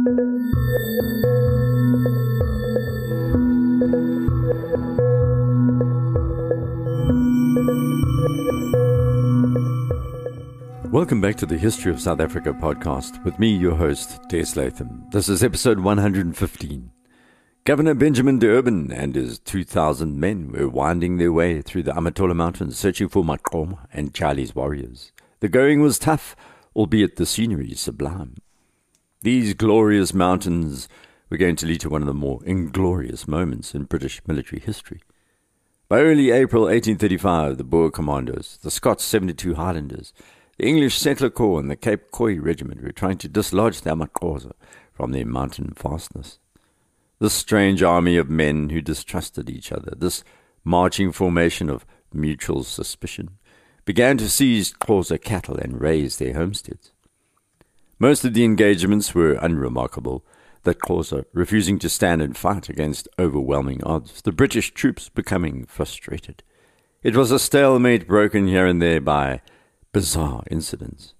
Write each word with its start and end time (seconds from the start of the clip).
Welcome 0.00 0.16
back 11.20 11.36
to 11.36 11.44
the 11.44 11.58
History 11.58 11.92
of 11.92 12.00
South 12.00 12.18
Africa 12.20 12.54
podcast 12.54 13.22
with 13.24 13.38
me, 13.38 13.54
your 13.54 13.74
host, 13.74 14.26
Des 14.30 14.46
Latham. 14.56 15.04
This 15.10 15.28
is 15.28 15.44
episode 15.44 15.80
115. 15.80 16.90
Governor 17.64 17.92
Benjamin 17.92 18.38
D'Urban 18.38 18.90
and 18.90 19.14
his 19.14 19.38
2,000 19.40 20.18
men 20.18 20.50
were 20.50 20.66
winding 20.66 21.18
their 21.18 21.32
way 21.32 21.60
through 21.60 21.82
the 21.82 21.92
Amatola 21.92 22.34
Mountains 22.34 22.78
searching 22.78 23.08
for 23.08 23.22
Maqoma 23.22 23.86
and 23.92 24.14
Thyali's 24.14 24.54
warriors. 24.54 25.12
The 25.40 25.50
going 25.50 25.82
was 25.82 25.98
tough, 25.98 26.34
albeit 26.74 27.16
the 27.16 27.26
scenery 27.26 27.74
sublime. 27.74 28.36
These 29.22 29.52
glorious 29.52 30.14
mountains 30.14 30.88
were 31.28 31.36
going 31.36 31.56
to 31.56 31.66
lead 31.66 31.82
to 31.82 31.90
one 31.90 32.00
of 32.00 32.06
the 32.06 32.14
more 32.14 32.40
inglorious 32.46 33.28
moments 33.28 33.74
in 33.74 33.84
British 33.84 34.22
military 34.26 34.62
history. 34.62 35.02
By 35.90 36.00
early 36.00 36.30
April 36.30 36.62
1835, 36.62 37.58
the 37.58 37.64
Boer 37.64 37.90
commandos, 37.90 38.58
the 38.62 38.70
Scots 38.70 39.04
72 39.04 39.56
Highlanders, 39.56 40.14
the 40.56 40.66
English 40.66 40.96
Settler 40.96 41.28
Corps 41.28 41.60
and 41.60 41.70
the 41.70 41.76
Cape 41.76 42.10
Khoi 42.10 42.40
Regiment 42.40 42.82
were 42.82 42.92
trying 42.92 43.18
to 43.18 43.28
dislodge 43.28 43.82
the 43.82 43.90
Amaxhosa 43.90 44.52
from 44.90 45.12
their 45.12 45.26
mountain 45.26 45.74
fastness. 45.76 46.38
This 47.18 47.34
strange 47.34 47.82
army 47.82 48.16
of 48.16 48.30
men 48.30 48.70
who 48.70 48.80
distrusted 48.80 49.50
each 49.50 49.70
other, 49.70 49.92
this 49.94 50.24
marching 50.64 51.12
formation 51.12 51.68
of 51.68 51.84
mutual 52.10 52.64
suspicion, 52.64 53.36
began 53.84 54.16
to 54.16 54.30
seize 54.30 54.72
Xhosa 54.72 55.20
cattle 55.20 55.58
and 55.58 55.78
raze 55.78 56.16
their 56.16 56.32
homesteads. 56.32 56.92
Most 58.02 58.24
of 58.24 58.32
the 58.32 58.44
engagements 58.44 59.14
were 59.14 59.34
unremarkable, 59.34 60.24
the 60.62 60.74
Xhosa 60.74 61.26
refusing 61.34 61.78
to 61.80 61.90
stand 61.90 62.22
and 62.22 62.34
fight 62.34 62.70
against 62.70 63.08
overwhelming 63.18 63.84
odds, 63.84 64.22
the 64.22 64.32
British 64.32 64.72
troops 64.72 65.10
becoming 65.10 65.66
frustrated. 65.66 66.42
It 67.02 67.14
was 67.14 67.30
a 67.30 67.38
stalemate 67.38 68.08
broken 68.08 68.48
here 68.48 68.64
and 68.64 68.80
there 68.80 69.02
by 69.02 69.42
bizarre 69.92 70.44
incidents. 70.50 71.12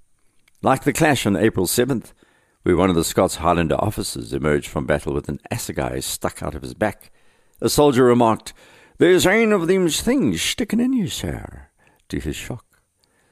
Like 0.62 0.84
the 0.84 0.94
clash 0.94 1.26
on 1.26 1.36
April 1.36 1.66
7th, 1.66 2.14
where 2.62 2.78
one 2.78 2.88
of 2.88 2.96
the 2.96 3.04
Scots 3.04 3.36
Highlander 3.36 3.76
officers 3.76 4.32
emerged 4.32 4.68
from 4.68 4.86
battle 4.86 5.12
with 5.12 5.28
an 5.28 5.40
assegai 5.50 6.02
stuck 6.02 6.42
out 6.42 6.54
of 6.54 6.62
his 6.62 6.72
back. 6.72 7.12
A 7.60 7.68
soldier 7.68 8.04
remarked, 8.04 8.54
There's 8.96 9.26
ane 9.26 9.52
of 9.52 9.66
them's 9.66 10.00
things 10.00 10.40
sticking 10.40 10.80
in 10.80 10.94
you, 10.94 11.08
sir, 11.08 11.68
to 12.08 12.20
his 12.20 12.36
shock. 12.36 12.64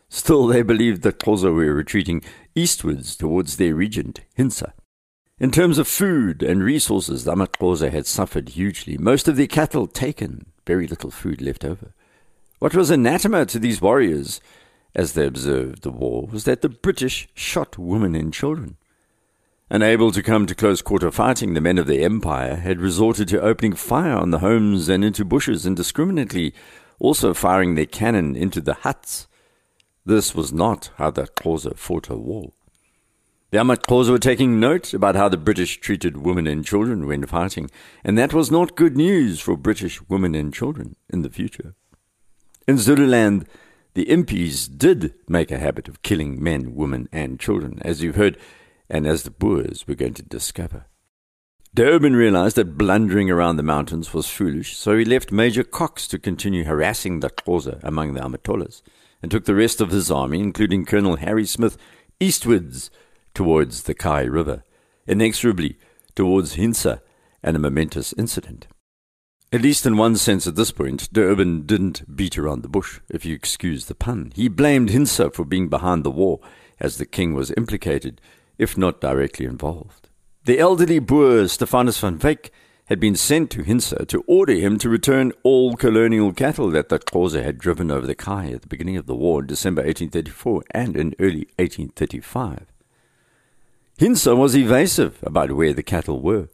Still, 0.08 0.46
they 0.46 0.62
believed 0.62 1.02
that 1.02 1.18
Xhosa 1.18 1.54
were 1.54 1.74
retreating 1.74 2.22
eastwards 2.54 3.16
towards 3.16 3.56
their 3.56 3.74
regent, 3.74 4.20
Hintsa. 4.36 4.72
In 5.38 5.50
terms 5.50 5.78
of 5.78 5.86
food 5.86 6.42
and 6.42 6.62
resources, 6.62 7.24
the 7.24 7.32
Amaxhosa 7.32 7.90
had 7.90 8.06
suffered 8.06 8.50
hugely. 8.50 8.98
Most 8.98 9.28
of 9.28 9.36
their 9.36 9.46
cattle 9.46 9.86
taken, 9.86 10.46
very 10.66 10.86
little 10.86 11.10
food 11.10 11.40
left 11.40 11.64
over. 11.64 11.94
What 12.58 12.74
was 12.74 12.90
anathema 12.90 13.46
to 13.46 13.58
these 13.58 13.80
warriors 13.80 14.40
as 14.94 15.12
they 15.12 15.26
observed 15.26 15.82
the 15.82 15.90
war, 15.90 16.26
was 16.30 16.44
that 16.44 16.62
the 16.62 16.68
British 16.68 17.28
shot 17.34 17.78
women 17.78 18.14
and 18.14 18.32
children. 18.32 18.76
Unable 19.70 20.10
to 20.12 20.22
come 20.22 20.46
to 20.46 20.54
close 20.54 20.80
quarter 20.80 21.10
fighting, 21.10 21.54
the 21.54 21.60
men 21.60 21.78
of 21.78 21.86
the 21.86 22.02
Empire 22.02 22.56
had 22.56 22.80
resorted 22.80 23.28
to 23.28 23.40
opening 23.40 23.74
fire 23.74 24.16
on 24.16 24.30
the 24.30 24.38
homes 24.38 24.88
and 24.88 25.04
into 25.04 25.24
bushes 25.24 25.66
indiscriminately, 25.66 26.54
also 26.98 27.34
firing 27.34 27.74
their 27.74 27.86
cannon 27.86 28.34
into 28.34 28.60
the 28.60 28.74
huts. 28.74 29.28
This 30.08 30.34
was 30.34 30.54
not 30.54 30.90
how 30.96 31.10
the 31.10 31.24
Xhosa 31.24 31.76
fought 31.76 32.08
a 32.08 32.16
war. 32.16 32.52
The 33.50 33.58
Amaxhosa 33.58 34.10
were 34.10 34.18
taking 34.18 34.58
note 34.58 34.94
about 34.94 35.16
how 35.16 35.28
the 35.28 35.36
British 35.36 35.80
treated 35.80 36.16
women 36.16 36.46
and 36.46 36.64
children 36.64 37.06
when 37.06 37.26
fighting, 37.26 37.70
and 38.02 38.16
that 38.16 38.32
was 38.32 38.50
not 38.50 38.74
good 38.74 38.96
news 38.96 39.38
for 39.38 39.54
British 39.54 40.00
women 40.08 40.34
and 40.34 40.54
children 40.54 40.96
in 41.10 41.20
the 41.20 41.28
future. 41.28 41.74
In 42.66 42.78
Zululand, 42.78 43.46
the 43.92 44.06
impis 44.06 44.66
did 44.78 45.12
make 45.28 45.50
a 45.50 45.58
habit 45.58 45.88
of 45.88 46.00
killing 46.00 46.42
men, 46.42 46.74
women, 46.74 47.10
and 47.12 47.38
children, 47.38 47.78
as 47.82 48.02
you've 48.02 48.16
heard, 48.16 48.38
and 48.88 49.06
as 49.06 49.24
the 49.24 49.30
Boers 49.30 49.86
were 49.86 49.94
going 49.94 50.14
to 50.14 50.22
discover. 50.22 50.86
D'Urban 51.74 52.16
realized 52.16 52.56
that 52.56 52.78
blundering 52.78 53.30
around 53.30 53.58
the 53.58 53.62
mountains 53.62 54.14
was 54.14 54.26
foolish, 54.26 54.74
so 54.74 54.96
he 54.96 55.04
left 55.04 55.30
Major 55.30 55.64
Cox 55.64 56.08
to 56.08 56.18
continue 56.18 56.64
harassing 56.64 57.20
the 57.20 57.28
Xhosa 57.28 57.78
among 57.82 58.14
the 58.14 58.20
Amatolas, 58.20 58.80
and 59.22 59.30
took 59.30 59.44
the 59.44 59.54
rest 59.54 59.80
of 59.80 59.90
his 59.90 60.10
army, 60.10 60.40
including 60.40 60.84
Colonel 60.84 61.16
Harry 61.16 61.46
Smith, 61.46 61.76
eastwards 62.20 62.90
towards 63.34 63.84
the 63.84 63.94
Kei 63.94 64.28
River, 64.28 64.62
inexorably 65.06 65.76
towards 66.14 66.56
Hintsa 66.56 67.00
and 67.42 67.56
a 67.56 67.60
momentous 67.60 68.12
incident. 68.18 68.66
At 69.50 69.62
least 69.62 69.86
in 69.86 69.96
one 69.96 70.16
sense 70.16 70.46
at 70.46 70.56
this 70.56 70.72
point, 70.72 71.10
D'Urban 71.12 71.62
didn't 71.64 72.14
beat 72.14 72.36
around 72.36 72.62
the 72.62 72.68
bush, 72.68 73.00
if 73.08 73.24
you 73.24 73.34
excuse 73.34 73.86
the 73.86 73.94
pun. 73.94 74.32
He 74.34 74.48
blamed 74.48 74.90
Hintsa 74.90 75.32
for 75.32 75.44
being 75.44 75.68
behind 75.68 76.04
the 76.04 76.10
war, 76.10 76.40
as 76.78 76.98
the 76.98 77.06
king 77.06 77.32
was 77.34 77.52
implicated, 77.56 78.20
if 78.58 78.76
not 78.76 79.00
directly 79.00 79.46
involved. 79.46 80.10
The 80.44 80.58
elderly 80.58 80.98
Boer 80.98 81.48
Stephanus 81.48 81.98
van 81.98 82.18
Wyk 82.18 82.50
had 82.88 82.98
been 82.98 83.14
sent 83.14 83.50
to 83.50 83.62
Hintsa 83.62 84.08
to 84.08 84.24
order 84.26 84.54
him 84.54 84.78
to 84.78 84.88
return 84.88 85.32
all 85.42 85.76
colonial 85.76 86.32
cattle 86.32 86.70
that 86.70 86.88
the 86.88 86.98
Xhosa 86.98 87.42
had 87.42 87.58
driven 87.58 87.90
over 87.90 88.06
the 88.06 88.14
Kei 88.14 88.52
at 88.52 88.62
the 88.62 88.66
beginning 88.66 88.96
of 88.96 89.04
the 89.04 89.14
war 89.14 89.40
in 89.40 89.46
December 89.46 89.82
1834 89.82 90.64
and 90.70 90.96
in 90.96 91.14
early 91.18 91.46
1835. 91.58 92.66
Hintsa 93.98 94.34
was 94.34 94.56
evasive 94.56 95.18
about 95.22 95.52
where 95.52 95.74
the 95.74 95.82
cattle 95.82 96.22
were. 96.22 96.48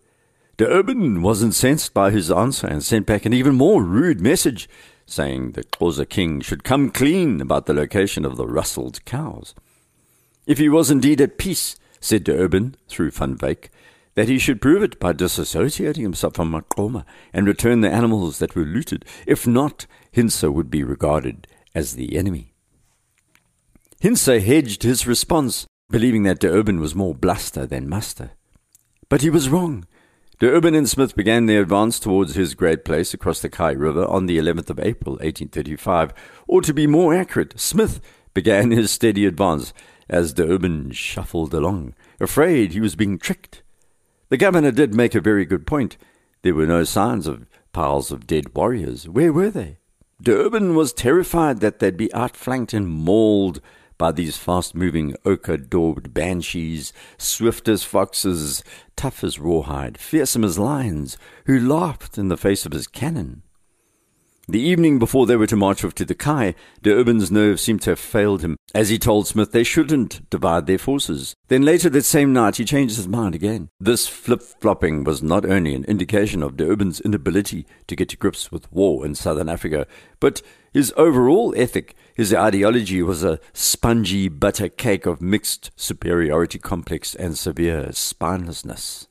D'Urban 0.56 1.22
was 1.22 1.42
incensed 1.42 1.94
by 1.94 2.10
his 2.10 2.32
answer 2.32 2.66
and 2.66 2.82
sent 2.82 3.06
back 3.06 3.24
an 3.24 3.32
even 3.32 3.54
more 3.54 3.84
rude 3.84 4.20
message, 4.20 4.68
saying 5.06 5.52
the 5.52 5.62
Xhosa 5.62 6.08
king 6.08 6.40
should 6.40 6.64
come 6.64 6.90
clean 6.90 7.40
about 7.40 7.66
the 7.66 7.74
location 7.74 8.24
of 8.24 8.36
the 8.36 8.46
rustled 8.46 9.04
cows. 9.04 9.54
If 10.46 10.58
he 10.58 10.68
was 10.68 10.90
indeed 10.90 11.20
at 11.20 11.38
peace, 11.38 11.76
said 12.00 12.24
D'Urban 12.24 12.74
through 12.88 13.12
Van 13.12 13.36
Wyk, 13.36 13.68
that 14.14 14.28
he 14.28 14.38
should 14.38 14.60
prove 14.60 14.82
it 14.82 15.00
by 15.00 15.12
disassociating 15.12 16.02
himself 16.02 16.34
from 16.34 16.52
Maqoma 16.52 17.04
and 17.32 17.46
return 17.46 17.80
the 17.80 17.90
animals 17.90 18.38
that 18.38 18.54
were 18.54 18.64
looted. 18.64 19.04
If 19.26 19.46
not, 19.46 19.86
Hintsa 20.12 20.52
would 20.52 20.70
be 20.70 20.84
regarded 20.84 21.46
as 21.74 21.94
the 21.94 22.16
enemy. 22.16 22.54
Hintsa 24.00 24.40
hedged 24.40 24.82
his 24.82 25.06
response, 25.06 25.66
believing 25.90 26.22
that 26.24 26.38
D'Urban 26.38 26.78
was 26.78 26.94
more 26.94 27.14
bluster 27.14 27.66
than 27.66 27.88
muster. 27.88 28.32
But 29.08 29.22
he 29.22 29.30
was 29.30 29.48
wrong. 29.48 29.86
D'Urban 30.38 30.74
and 30.74 30.88
Smith 30.88 31.16
began 31.16 31.46
their 31.46 31.62
advance 31.62 31.98
towards 31.98 32.34
his 32.34 32.54
great 32.54 32.84
place 32.84 33.14
across 33.14 33.40
the 33.40 33.48
Kei 33.48 33.74
River 33.74 34.04
on 34.06 34.26
the 34.26 34.38
11th 34.38 34.70
of 34.70 34.80
April, 34.80 35.14
1835. 35.14 36.12
Or 36.46 36.60
to 36.60 36.74
be 36.74 36.86
more 36.86 37.14
accurate, 37.14 37.58
Smith 37.58 38.00
began 38.34 38.70
his 38.70 38.90
steady 38.90 39.26
advance 39.26 39.72
as 40.08 40.32
D'Urban 40.32 40.90
shuffled 40.92 41.54
along, 41.54 41.94
afraid 42.20 42.72
he 42.72 42.80
was 42.80 42.96
being 42.96 43.18
tricked. 43.18 43.62
The 44.28 44.36
governor 44.36 44.70
did 44.70 44.94
make 44.94 45.14
a 45.14 45.20
very 45.20 45.44
good 45.44 45.66
point. 45.66 45.96
There 46.42 46.54
were 46.54 46.66
no 46.66 46.84
signs 46.84 47.26
of 47.26 47.46
piles 47.72 48.10
of 48.10 48.26
dead 48.26 48.54
warriors. 48.54 49.08
Where 49.08 49.32
were 49.32 49.50
they? 49.50 49.78
D'Urban 50.20 50.74
was 50.74 50.92
terrified 50.92 51.60
that 51.60 51.78
they'd 51.78 51.96
be 51.96 52.12
outflanked 52.12 52.72
and 52.72 52.88
mauled 52.88 53.60
by 53.98 54.10
these 54.10 54.36
fast 54.36 54.74
moving 54.74 55.14
ochre 55.24 55.56
daubed 55.56 56.12
banshees, 56.12 56.92
swift 57.16 57.68
as 57.68 57.84
foxes, 57.84 58.64
tough 58.96 59.22
as 59.22 59.38
rawhide, 59.38 59.98
fearsome 59.98 60.44
as 60.44 60.58
lions, 60.58 61.16
who 61.46 61.60
laughed 61.60 62.18
in 62.18 62.28
the 62.28 62.36
face 62.36 62.66
of 62.66 62.72
his 62.72 62.86
cannon. 62.86 63.43
The 64.46 64.60
evening 64.60 64.98
before 64.98 65.24
they 65.24 65.36
were 65.36 65.46
to 65.46 65.56
march 65.56 65.82
off 65.84 65.94
to 65.94 66.04
the 66.04 66.14
Kei, 66.14 66.54
D'Urban's 66.82 67.30
nerve 67.30 67.58
seemed 67.58 67.80
to 67.82 67.90
have 67.92 67.98
failed 67.98 68.42
him, 68.42 68.58
as 68.74 68.90
he 68.90 68.98
told 68.98 69.26
Smith 69.26 69.52
they 69.52 69.64
shouldn't 69.64 70.28
divide 70.28 70.66
their 70.66 70.76
forces. 70.76 71.34
Then 71.48 71.62
later 71.62 71.88
that 71.88 72.04
same 72.04 72.34
night 72.34 72.56
he 72.56 72.66
changed 72.66 72.96
his 72.96 73.08
mind 73.08 73.34
again. 73.34 73.70
This 73.80 74.06
flip-flopping 74.06 75.04
was 75.04 75.22
not 75.22 75.46
only 75.46 75.74
an 75.74 75.84
indication 75.84 76.42
of 76.42 76.58
D'Urban's 76.58 77.00
inability 77.00 77.66
to 77.86 77.96
get 77.96 78.10
to 78.10 78.18
grips 78.18 78.52
with 78.52 78.70
war 78.70 79.06
in 79.06 79.14
southern 79.14 79.48
Africa, 79.48 79.86
but 80.20 80.42
his 80.74 80.92
overall 80.94 81.54
ethic, 81.56 81.96
his 82.14 82.34
ideology 82.34 83.02
was 83.02 83.24
a 83.24 83.40
spongy 83.54 84.28
butter 84.28 84.68
cake 84.68 85.06
of 85.06 85.22
mixed 85.22 85.70
superiority 85.74 86.58
complex 86.58 87.14
and 87.14 87.38
severe 87.38 87.86
spinelessness. 87.92 89.06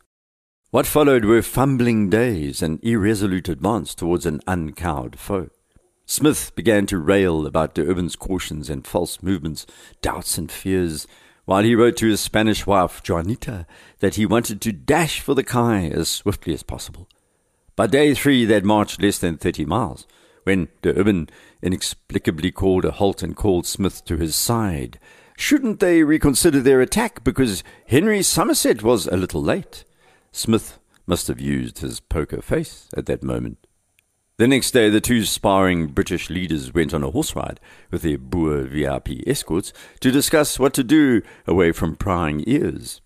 What 0.73 0.87
followed 0.87 1.23
were 1.23 1.43
fumbling 1.43 2.09
days 2.09 2.63
and 2.63 2.83
irresolute 2.83 3.47
advance 3.47 3.93
towards 3.93 4.25
an 4.25 4.41
uncowed 4.47 5.19
foe. 5.19 5.49
Smith 6.07 6.51
began 6.55 6.87
to 6.87 6.97
rail 6.97 7.45
about 7.45 7.75
D'Urban's 7.75 8.15
cautions 8.15 8.71
and 8.71 8.87
false 8.87 9.21
movements, 9.21 9.67
doubts 10.01 10.35
and 10.39 10.51
fears, 10.51 11.05
while 11.45 11.63
he 11.63 11.75
wrote 11.75 11.95
to 11.97 12.07
his 12.07 12.21
Spanish 12.21 12.65
wife, 12.65 13.07
Juanita, 13.07 13.67
that 13.99 14.15
he 14.15 14.25
wanted 14.25 14.61
to 14.61 14.71
dash 14.71 15.19
for 15.19 15.35
the 15.35 15.43
Kei 15.43 15.91
as 15.91 16.09
swiftly 16.09 16.55
as 16.55 16.63
possible. 16.63 17.07
By 17.75 17.85
day 17.85 18.15
three, 18.15 18.43
they 18.43 18.55
had 18.55 18.65
marched 18.65 18.99
less 18.99 19.19
than 19.19 19.37
thirty 19.37 19.65
miles, 19.65 20.07
when 20.41 20.69
D'Urban 20.81 21.29
inexplicably 21.61 22.49
called 22.51 22.83
a 22.83 22.89
halt 22.89 23.21
and 23.21 23.35
called 23.35 23.67
Smith 23.67 24.03
to 24.05 24.17
his 24.17 24.35
side. 24.35 24.97
shouldn't 25.37 25.79
they 25.79 26.01
reconsider 26.01 26.61
their 26.61 26.81
attack 26.81 27.23
because 27.23 27.63
Henry 27.85 28.23
Somerset 28.23 28.81
was 28.81 29.05
a 29.05 29.15
little 29.15 29.43
late? 29.43 29.83
Smith 30.33 30.79
must 31.05 31.27
have 31.27 31.39
used 31.39 31.79
his 31.79 31.99
poker 31.99 32.41
face 32.41 32.89
at 32.97 33.05
that 33.05 33.23
moment. 33.23 33.65
The 34.37 34.47
next 34.47 34.71
day, 34.71 34.89
the 34.89 34.99
two 34.99 35.25
sparring 35.25 35.87
British 35.87 36.29
leaders 36.29 36.73
went 36.73 36.91
on 36.91 37.03
a 37.03 37.11
horse 37.11 37.35
ride 37.35 37.59
with 37.91 38.01
their 38.01 38.17
Boer 38.17 38.63
VIP 38.63 39.25
escorts 39.27 39.71
to 39.99 40.11
discuss 40.11 40.57
what 40.57 40.73
to 40.73 40.83
do 40.83 41.21
away 41.45 41.71
from 41.71 41.95
prying 41.95 42.43
ears. 42.47 42.99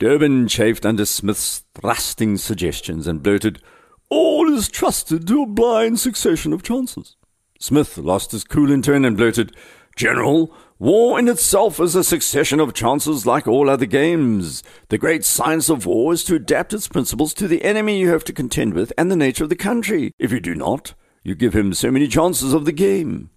D'Urban 0.00 0.48
chafed 0.48 0.84
under 0.84 1.06
Smith's 1.06 1.62
thrusting 1.74 2.36
suggestions 2.36 3.06
and 3.06 3.22
blurted, 3.22 3.62
All 4.10 4.52
is 4.52 4.68
trusted 4.68 5.26
to 5.28 5.44
a 5.44 5.46
blind 5.46 6.00
succession 6.00 6.52
of 6.52 6.64
chances. 6.64 7.16
Smith 7.60 7.96
lost 7.96 8.32
his 8.32 8.44
cool 8.44 8.72
in 8.72 8.82
turn 8.82 9.04
and 9.04 9.16
blurted, 9.16 9.54
General, 9.94 10.52
war 10.78 11.18
in 11.18 11.28
itself 11.28 11.80
is 11.80 11.94
a 11.94 12.04
succession 12.04 12.60
of 12.60 12.74
chances 12.74 13.26
like 13.26 13.46
all 13.46 13.70
other 13.70 13.86
games. 13.86 14.62
The 14.88 14.98
great 14.98 15.24
science 15.24 15.68
of 15.68 15.86
war 15.86 16.12
is 16.12 16.24
to 16.24 16.34
adapt 16.34 16.72
its 16.72 16.88
principles 16.88 17.32
to 17.34 17.48
the 17.48 17.64
enemy 17.64 17.98
you 17.98 18.10
have 18.10 18.24
to 18.24 18.32
contend 18.32 18.74
with 18.74 18.92
and 18.98 19.10
the 19.10 19.16
nature 19.16 19.44
of 19.44 19.50
the 19.50 19.56
country. 19.56 20.12
If 20.18 20.32
you 20.32 20.40
do 20.40 20.54
not, 20.54 20.94
you 21.22 21.34
give 21.34 21.54
him 21.54 21.74
so 21.74 21.90
many 21.90 22.08
chances 22.08 22.52
of 22.52 22.64
the 22.64 22.72
game. 22.72 23.30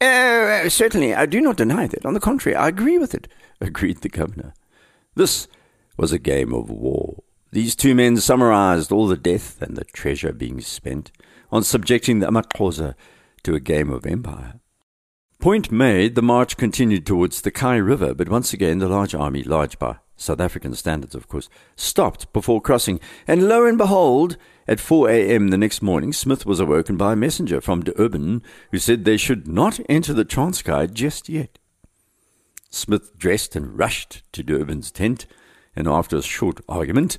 Oh, 0.00 0.68
certainly, 0.68 1.14
I 1.14 1.26
do 1.26 1.40
not 1.40 1.56
deny 1.56 1.86
that. 1.86 2.04
On 2.04 2.14
the 2.14 2.20
contrary, 2.20 2.54
I 2.54 2.68
agree 2.68 2.98
with 2.98 3.14
it, 3.14 3.28
agreed 3.60 3.98
the 3.98 4.08
governor. 4.08 4.52
This 5.14 5.48
was 5.96 6.12
a 6.12 6.18
game 6.18 6.52
of 6.52 6.68
war. 6.68 7.22
These 7.52 7.74
two 7.74 7.94
men 7.94 8.18
summarized 8.18 8.92
all 8.92 9.06
the 9.06 9.16
death 9.16 9.62
and 9.62 9.76
the 9.76 9.84
treasure 9.84 10.32
being 10.32 10.60
spent 10.60 11.10
on 11.50 11.62
subjecting 11.62 12.18
the 12.18 12.26
amaXhosa 12.26 12.94
to 13.44 13.54
a 13.54 13.60
game 13.60 13.90
of 13.90 14.04
empire. 14.04 14.60
Point 15.38 15.70
made, 15.70 16.14
the 16.14 16.22
march 16.22 16.56
continued 16.56 17.06
towards 17.06 17.42
the 17.42 17.50
Kei 17.50 17.80
River, 17.80 18.14
but 18.14 18.28
once 18.28 18.52
again 18.52 18.78
the 18.78 18.88
large 18.88 19.14
army, 19.14 19.42
large 19.42 19.78
by 19.78 19.98
South 20.16 20.40
African 20.40 20.74
standards, 20.74 21.14
of 21.14 21.28
course, 21.28 21.48
stopped 21.76 22.32
before 22.32 22.60
crossing, 22.60 22.98
and 23.26 23.48
lo 23.48 23.66
and 23.66 23.76
behold, 23.76 24.38
at 24.66 24.80
4 24.80 25.10
a.m. 25.10 25.48
the 25.48 25.58
next 25.58 25.82
morning, 25.82 26.12
Smith 26.12 26.46
was 26.46 26.58
awoken 26.58 26.96
by 26.96 27.12
a 27.12 27.16
messenger 27.16 27.60
from 27.60 27.84
D'Urban 27.84 28.42
who 28.72 28.78
said 28.78 29.04
they 29.04 29.18
should 29.18 29.46
not 29.46 29.78
enter 29.88 30.12
the 30.12 30.24
Transkei 30.24 30.92
just 30.92 31.28
yet. 31.28 31.58
Smith 32.70 33.16
dressed 33.16 33.54
and 33.54 33.78
rushed 33.78 34.22
to 34.32 34.42
D'Urban's 34.42 34.90
tent, 34.90 35.26
and 35.76 35.86
after 35.86 36.16
a 36.16 36.22
short 36.22 36.60
argument, 36.68 37.18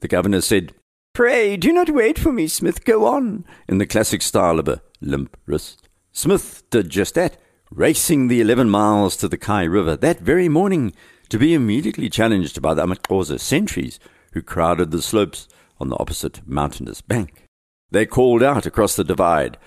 the 0.00 0.08
governor 0.08 0.40
said, 0.40 0.72
Pray 1.12 1.56
do 1.56 1.72
not 1.72 1.90
wait 1.90 2.18
for 2.18 2.32
me, 2.32 2.48
Smith, 2.48 2.84
go 2.84 3.06
on, 3.06 3.44
in 3.68 3.78
the 3.78 3.86
classic 3.86 4.22
style 4.22 4.58
of 4.58 4.68
a 4.68 4.82
limp 5.00 5.36
wrist. 5.46 5.88
Smith 6.12 6.64
did 6.70 6.88
just 6.88 7.14
that 7.14 7.36
racing 7.70 8.28
the 8.28 8.40
11 8.40 8.70
miles 8.70 9.16
to 9.16 9.28
the 9.28 9.36
Kei 9.36 9.68
River 9.68 9.96
that 9.96 10.20
very 10.20 10.48
morning 10.48 10.92
to 11.28 11.38
be 11.38 11.54
immediately 11.54 12.08
challenged 12.08 12.62
by 12.62 12.74
the 12.74 12.86
amaXhosa 12.86 13.38
sentries 13.38 14.00
who 14.32 14.42
crowded 14.42 14.90
the 14.90 15.02
slopes 15.02 15.48
on 15.78 15.88
the 15.88 15.98
opposite 15.98 16.40
mountainous 16.46 17.00
bank. 17.00 17.44
They 17.90 18.06
called 18.06 18.42
out 18.42 18.66
across 18.66 18.96
the 18.96 19.04
divide, 19.04 19.58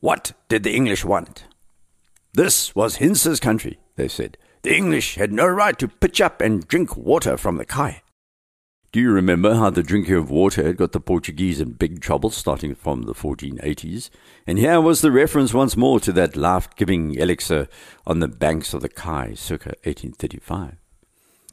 What 0.00 0.32
did 0.48 0.62
the 0.62 0.74
English 0.74 1.04
want? 1.04 1.44
This 2.32 2.74
was 2.74 2.98
Hintsa's 2.98 3.40
country, 3.40 3.78
they 3.96 4.08
said. 4.08 4.38
The 4.62 4.76
English 4.76 5.16
had 5.16 5.32
no 5.32 5.46
right 5.46 5.78
to 5.78 5.88
pitch 5.88 6.20
up 6.20 6.40
and 6.40 6.66
drink 6.66 6.96
water 6.96 7.36
from 7.36 7.56
the 7.56 7.64
Kei. 7.64 8.02
Do 8.92 8.98
you 8.98 9.12
remember 9.12 9.54
how 9.54 9.70
the 9.70 9.84
drinking 9.84 10.16
of 10.16 10.30
water 10.30 10.64
had 10.64 10.76
got 10.76 10.90
the 10.90 10.98
Portuguese 10.98 11.60
in 11.60 11.74
big 11.74 12.00
trouble 12.00 12.30
starting 12.30 12.74
from 12.74 13.02
the 13.02 13.14
1480s? 13.14 14.10
And 14.48 14.58
here 14.58 14.80
was 14.80 15.00
the 15.00 15.12
reference 15.12 15.54
once 15.54 15.76
more 15.76 16.00
to 16.00 16.10
that 16.14 16.34
life 16.34 16.68
giving 16.74 17.14
elixir 17.14 17.68
on 18.04 18.18
the 18.18 18.26
banks 18.26 18.74
of 18.74 18.82
the 18.82 18.88
Kei 18.88 19.36
circa 19.36 19.76
1835. 19.84 20.74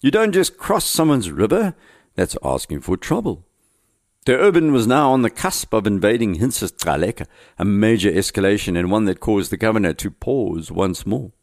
You 0.01 0.09
don't 0.09 0.31
just 0.31 0.57
cross 0.57 0.85
someone's 0.85 1.29
river, 1.29 1.75
that's 2.15 2.35
asking 2.43 2.81
for 2.81 2.97
trouble. 2.97 3.45
D'Urban 4.25 4.71
was 4.71 4.87
now 4.87 5.11
on 5.11 5.21
the 5.21 5.29
cusp 5.29 5.73
of 5.73 5.85
invading 5.85 6.39
Hintsa's 6.39 6.71
Gcaleka, 6.71 7.27
a 7.59 7.63
major 7.63 8.11
escalation 8.11 8.75
and 8.75 8.89
one 8.89 9.05
that 9.05 9.19
caused 9.19 9.51
the 9.51 9.57
governor 9.57 9.93
to 9.93 10.09
pause 10.09 10.71
once 10.71 11.05
more. 11.05 11.33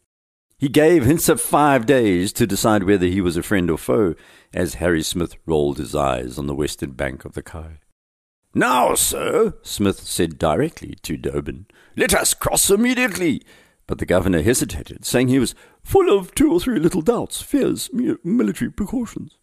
He 0.65 0.69
gave 0.69 1.03
Hintsa 1.03 1.39
five 1.39 1.85
days 1.85 2.33
to 2.33 2.47
decide 2.47 2.85
whether 2.85 3.05
he 3.05 3.21
was 3.21 3.37
a 3.37 3.43
friend 3.43 3.69
or 3.69 3.77
foe, 3.77 4.15
as 4.51 4.73
Harry 4.81 5.03
Smith 5.03 5.35
rolled 5.45 5.77
his 5.77 5.93
eyes 5.93 6.39
on 6.39 6.47
the 6.47 6.55
western 6.55 6.93
bank 6.93 7.23
of 7.23 7.33
the 7.33 7.43
Kei. 7.43 7.81
Now, 8.55 8.95
sir, 8.95 9.53
Smith 9.61 9.99
said 9.99 10.39
directly 10.39 10.97
to 11.03 11.17
D'Urban, 11.17 11.67
let 11.95 12.15
us 12.15 12.33
cross 12.33 12.71
immediately. 12.71 13.43
But 13.85 13.99
the 13.99 14.07
governor 14.07 14.41
hesitated, 14.41 15.05
saying 15.05 15.27
he 15.27 15.37
was 15.37 15.53
full 15.83 16.09
of 16.09 16.33
two 16.33 16.51
or 16.51 16.59
three 16.59 16.79
little 16.79 17.03
doubts, 17.03 17.43
fears, 17.43 17.91
military 18.23 18.71
precautions. 18.71 19.37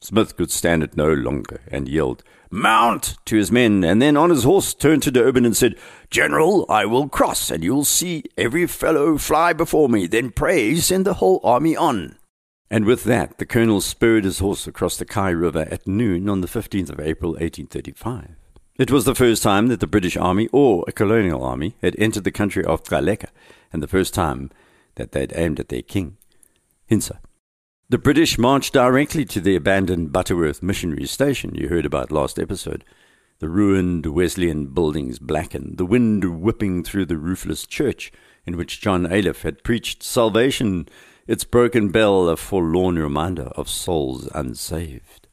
Smith 0.00 0.34
could 0.36 0.50
stand 0.50 0.82
it 0.82 0.96
no 0.96 1.12
longer 1.12 1.60
and 1.68 1.86
yelled, 1.86 2.22
Mount! 2.50 3.16
to 3.26 3.36
his 3.36 3.52
men, 3.52 3.84
and 3.84 4.00
then 4.00 4.16
on 4.16 4.30
his 4.30 4.44
horse 4.44 4.72
turned 4.72 5.02
to 5.02 5.10
D'Urban 5.10 5.44
and 5.44 5.56
said, 5.56 5.76
General, 6.10 6.64
I 6.68 6.86
will 6.86 7.08
cross, 7.08 7.50
and 7.50 7.62
you'll 7.62 7.84
see 7.84 8.24
every 8.36 8.66
fellow 8.66 9.18
fly 9.18 9.52
before 9.52 9.88
me. 9.88 10.06
Then 10.06 10.30
pray 10.30 10.74
send 10.76 11.04
the 11.04 11.14
whole 11.14 11.40
army 11.44 11.76
on. 11.76 12.16
And 12.70 12.86
with 12.86 13.04
that, 13.04 13.38
the 13.38 13.46
colonel 13.46 13.80
spurred 13.80 14.24
his 14.24 14.38
horse 14.38 14.66
across 14.66 14.96
the 14.96 15.04
Kei 15.04 15.34
River 15.34 15.68
at 15.70 15.86
noon 15.86 16.28
on 16.28 16.40
the 16.40 16.48
15th 16.48 16.90
of 16.90 16.98
April, 16.98 17.32
1835. 17.32 18.36
It 18.78 18.90
was 18.90 19.04
the 19.04 19.14
first 19.14 19.42
time 19.42 19.66
that 19.66 19.80
the 19.80 19.86
British 19.86 20.16
Army, 20.16 20.48
or 20.50 20.84
a 20.88 20.92
colonial 20.92 21.44
army, 21.44 21.76
had 21.82 21.94
entered 21.98 22.24
the 22.24 22.32
country 22.32 22.64
of 22.64 22.82
Gcaleka, 22.82 23.28
and 23.72 23.82
the 23.82 23.88
first 23.88 24.14
time 24.14 24.50
that 24.94 25.12
they 25.12 25.20
had 25.20 25.32
aimed 25.36 25.60
at 25.60 25.68
their 25.68 25.82
king, 25.82 26.16
Hintsa. 26.90 27.18
The 27.90 27.98
British 27.98 28.38
marched 28.38 28.74
directly 28.74 29.24
to 29.24 29.40
the 29.40 29.56
abandoned 29.56 30.12
Butterworth 30.12 30.62
Missionary 30.62 31.06
Station 31.06 31.56
you 31.56 31.66
heard 31.66 31.84
about 31.84 32.12
last 32.12 32.38
episode. 32.38 32.84
The 33.40 33.48
ruined 33.48 34.06
Wesleyan 34.06 34.68
buildings 34.68 35.18
blackened, 35.18 35.76
the 35.76 35.84
wind 35.84 36.40
whipping 36.40 36.84
through 36.84 37.06
the 37.06 37.16
roofless 37.16 37.66
church 37.66 38.12
in 38.46 38.56
which 38.56 38.80
John 38.80 39.06
Ayliff 39.06 39.42
had 39.42 39.64
preached 39.64 40.04
salvation, 40.04 40.88
its 41.26 41.42
broken 41.42 41.88
bell 41.88 42.28
a 42.28 42.36
forlorn 42.36 42.96
reminder 42.96 43.50
of 43.56 43.68
souls 43.68 44.28
unsaved. 44.36 45.26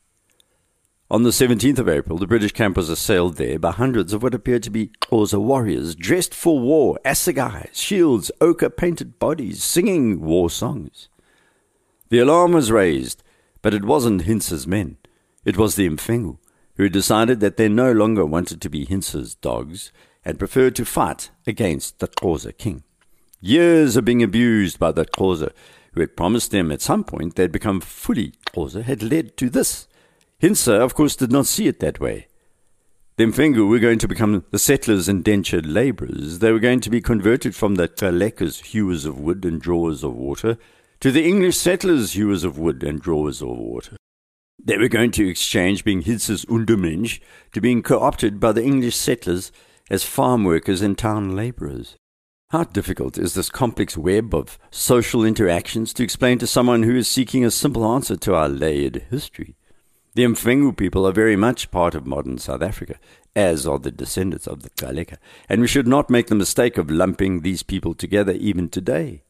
On 1.12 1.22
the 1.22 1.30
17th 1.30 1.78
of 1.78 1.88
April, 1.88 2.18
the 2.18 2.26
British 2.26 2.54
camp 2.54 2.76
was 2.76 2.90
assailed 2.90 3.36
there 3.36 3.60
by 3.60 3.70
hundreds 3.70 4.14
of 4.14 4.24
what 4.24 4.34
appeared 4.34 4.64
to 4.64 4.72
be 4.72 4.94
Xhosa 5.04 5.40
warriors, 5.40 5.94
dressed 5.94 6.34
for 6.34 6.58
war, 6.58 6.98
assegais, 7.06 7.70
shields, 7.76 8.32
ochre 8.42 8.72
painted 8.72 9.20
bodies, 9.20 9.64
singing 9.64 10.22
war 10.22 10.50
songs. 10.50 11.08
The 12.10 12.20
alarm 12.20 12.54
was 12.54 12.72
raised, 12.72 13.22
but 13.62 13.74
it 13.74 13.84
wasn't 13.84 14.24
Hintsa's 14.24 14.66
men. 14.66 14.98
It 15.44 15.58
was 15.58 15.76
the 15.76 15.90
Mfengu, 15.90 16.38
who 16.76 16.88
decided 16.88 17.42
that 17.42 17.58
they 17.58 17.68
no 17.68 17.92
longer 17.92 18.26
wanted 18.26 18.62
to 18.62 18.70
be 18.70 18.86
Hintsa's 18.86 19.36
dogs 19.36 19.92
and 20.24 20.40
preferred 20.40 20.76
to 20.78 20.86
fight 20.86 21.32
against 21.46 22.00
the 22.00 22.08
Xhosa 22.08 22.58
king. 22.58 22.84
Years 23.42 23.98
of 23.98 24.06
being 24.06 24.24
abused 24.24 24.80
by 24.80 24.92
the 24.92 25.06
Xhosa, 25.06 25.52
who 25.94 26.00
had 26.00 26.16
promised 26.16 26.52
them 26.52 26.72
at 26.72 26.82
some 26.82 27.04
point 27.04 27.36
they'd 27.36 27.52
become 27.52 27.82
fully 27.82 28.34
Xhosa, 28.48 28.84
had 28.84 29.04
led 29.04 29.36
to 29.38 29.50
this. 29.50 29.88
Hintsa, 30.42 30.80
of 30.80 30.96
course, 30.96 31.16
did 31.16 31.32
not 31.32 31.46
see 31.46 31.68
it 31.68 31.80
that 31.82 32.00
way. 32.00 32.28
The 33.18 33.26
Mfengu 33.26 33.68
were 33.68 33.80
going 33.80 34.00
to 34.00 34.08
become 34.08 34.46
the 34.52 34.60
settlers' 34.60 35.10
indentured 35.10 35.66
labourers. 35.66 36.40
They 36.40 36.52
were 36.52 36.60
going 36.60 36.80
to 36.82 36.90
be 36.90 37.02
converted 37.02 37.56
from 37.56 37.76
the 37.76 37.90
Gcaleka's 37.90 38.60
hewers 38.60 39.06
of 39.06 39.20
wood 39.20 39.44
and 39.44 39.60
drawers 39.60 40.04
of 40.04 40.14
water 40.14 40.58
to 41.00 41.12
the 41.12 41.28
English 41.28 41.58
settlers, 41.58 42.14
hewers 42.14 42.44
of 42.44 42.58
wood 42.58 42.84
and 42.84 43.00
drawers 43.00 43.42
of 43.42 43.50
water. 43.50 43.96
They 44.64 44.78
were 44.78 44.88
going 44.88 45.12
to 45.12 45.30
exchange 45.30 45.84
being 45.84 46.04
Hintsa's 46.04 46.46
Untermensch 46.46 47.20
to 47.54 47.62
being 47.62 47.84
co 47.84 48.00
opted 48.00 48.40
by 48.40 48.52
the 48.52 48.64
English 48.64 48.96
settlers 48.96 49.52
as 49.90 50.04
farm 50.04 50.44
workers 50.44 50.82
and 50.82 50.98
town 50.98 51.36
labourers. 51.36 51.96
How 52.50 52.64
difficult 52.64 53.18
is 53.18 53.34
this 53.34 53.50
complex 53.50 53.96
web 53.98 54.34
of 54.34 54.58
social 54.72 55.24
interactions 55.24 55.94
to 55.94 56.04
explain 56.04 56.40
to 56.40 56.48
someone 56.48 56.84
who 56.84 56.96
is 56.96 57.08
seeking 57.08 57.46
a 57.46 57.52
simple 57.52 57.86
answer 57.86 58.16
to 58.16 58.36
our 58.36 58.50
layered 58.50 59.06
history? 59.10 59.56
The 60.16 60.24
Mfengu 60.24 60.76
people 60.76 61.06
are 61.08 61.12
very 61.12 61.36
much 61.36 61.70
part 61.70 61.94
of 61.94 62.08
modern 62.08 62.40
South 62.40 62.64
Africa, 62.64 62.96
as 63.36 63.68
are 63.68 63.78
the 63.78 63.92
descendants 63.92 64.48
of 64.48 64.64
the 64.64 64.72
Gcaleka, 64.72 65.18
and 65.48 65.62
we 65.62 65.68
should 65.68 65.88
not 65.88 66.10
make 66.10 66.28
the 66.28 66.36
mistake 66.36 66.78
of 66.78 66.90
lumping 66.90 67.42
these 67.42 67.62
people 67.62 67.94
together 67.94 68.32
even 68.32 68.70
today. 68.70 69.24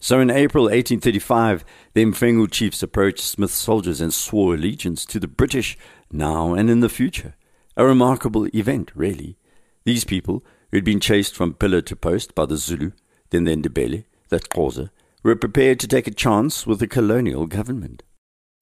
So 0.00 0.18
in 0.18 0.30
April 0.30 0.64
1835, 0.64 1.62
the 1.92 2.04
Mfengu 2.06 2.50
chiefs 2.50 2.82
approached 2.82 3.20
Smith's 3.20 3.54
soldiers 3.54 4.00
and 4.00 4.12
swore 4.12 4.54
allegiance 4.54 5.04
to 5.04 5.20
the 5.20 5.28
British 5.28 5.76
now 6.10 6.54
and 6.54 6.70
in 6.70 6.80
the 6.80 6.88
future. 6.88 7.36
A 7.76 7.84
remarkable 7.84 8.48
event, 8.54 8.90
really. 8.94 9.36
These 9.84 10.04
people, 10.04 10.42
who 10.70 10.78
had 10.78 10.84
been 10.84 11.00
chased 11.00 11.34
from 11.34 11.52
pillar 11.52 11.82
to 11.82 11.94
post 11.94 12.34
by 12.34 12.46
the 12.46 12.56
Zulu, 12.56 12.92
then 13.28 13.44
the 13.44 13.54
Ndebele, 13.54 14.04
the 14.30 14.40
Xhosa, 14.40 14.88
were 15.22 15.36
prepared 15.36 15.78
to 15.80 15.88
take 15.88 16.06
a 16.06 16.12
chance 16.12 16.66
with 16.66 16.78
the 16.80 16.86
colonial 16.86 17.46
government. 17.46 18.02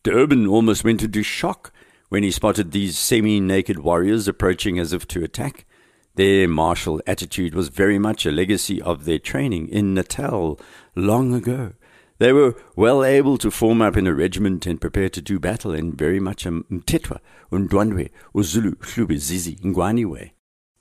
D'Urban 0.02 0.46
almost 0.46 0.82
went 0.84 1.02
into 1.02 1.22
shock 1.22 1.72
when 2.08 2.22
he 2.24 2.30
spotted 2.32 2.72
these 2.72 2.98
semi-naked 2.98 3.78
warriors 3.78 4.26
approaching 4.26 4.78
as 4.78 4.92
if 4.92 5.06
to 5.08 5.22
attack. 5.22 5.66
Their 6.14 6.48
martial 6.48 7.00
attitude 7.06 7.54
was 7.54 7.68
very 7.68 7.98
much 7.98 8.26
a 8.26 8.32
legacy 8.32 8.82
of 8.82 9.04
their 9.04 9.20
training 9.20 9.68
in 9.68 9.94
Natal 9.94 10.58
long 10.98 11.32
ago. 11.34 11.72
They 12.18 12.32
were 12.32 12.56
well 12.74 13.04
able 13.04 13.38
to 13.38 13.50
form 13.50 13.80
up 13.80 13.96
in 13.96 14.06
a 14.06 14.14
regiment 14.14 14.66
and 14.66 14.80
prepare 14.80 15.08
to 15.10 15.22
do 15.22 15.38
battle 15.38 15.72
in 15.72 15.92
very 15.92 16.18
much 16.18 16.44
a 16.44 16.50
Mtetwa, 16.50 17.20
Undwandwe, 17.52 18.10
or 18.34 18.42
Zulu, 18.42 18.74
Hlubi, 18.74 19.18
Zizi, 19.18 19.56
Ngwani 19.56 20.04
way. 20.04 20.32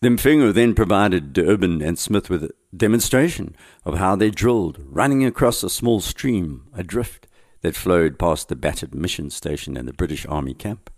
The 0.01 0.09
Mfengu 0.09 0.53
then 0.53 0.75
provided 0.75 1.33
D'Urban 1.33 1.81
and 1.81 1.97
Smith 1.97 2.29
with 2.29 2.43
a 2.43 2.51
demonstration 2.75 3.55
of 3.86 3.97
how 3.97 4.15
they 4.15 4.29
drilled, 4.29 4.79
running 4.83 5.25
across 5.25 5.63
a 5.63 5.69
small 5.69 6.01
stream, 6.01 6.67
adrift, 6.75 7.27
that 7.62 7.75
flowed 7.75 8.19
past 8.19 8.50
the 8.50 8.55
battered 8.55 8.93
mission 8.93 9.29
station 9.29 9.75
and 9.75 9.88
the 9.88 9.93
British 9.93 10.25
Army 10.27 10.53
camp. 10.53 10.91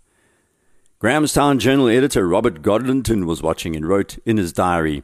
Grahamstown 0.98 1.58
Journal 1.58 1.88
editor 1.88 2.28
Robert 2.28 2.60
Godlonton 2.60 3.24
was 3.24 3.42
watching 3.42 3.74
and 3.74 3.88
wrote 3.88 4.18
in 4.26 4.36
his 4.36 4.52
diary, 4.52 5.02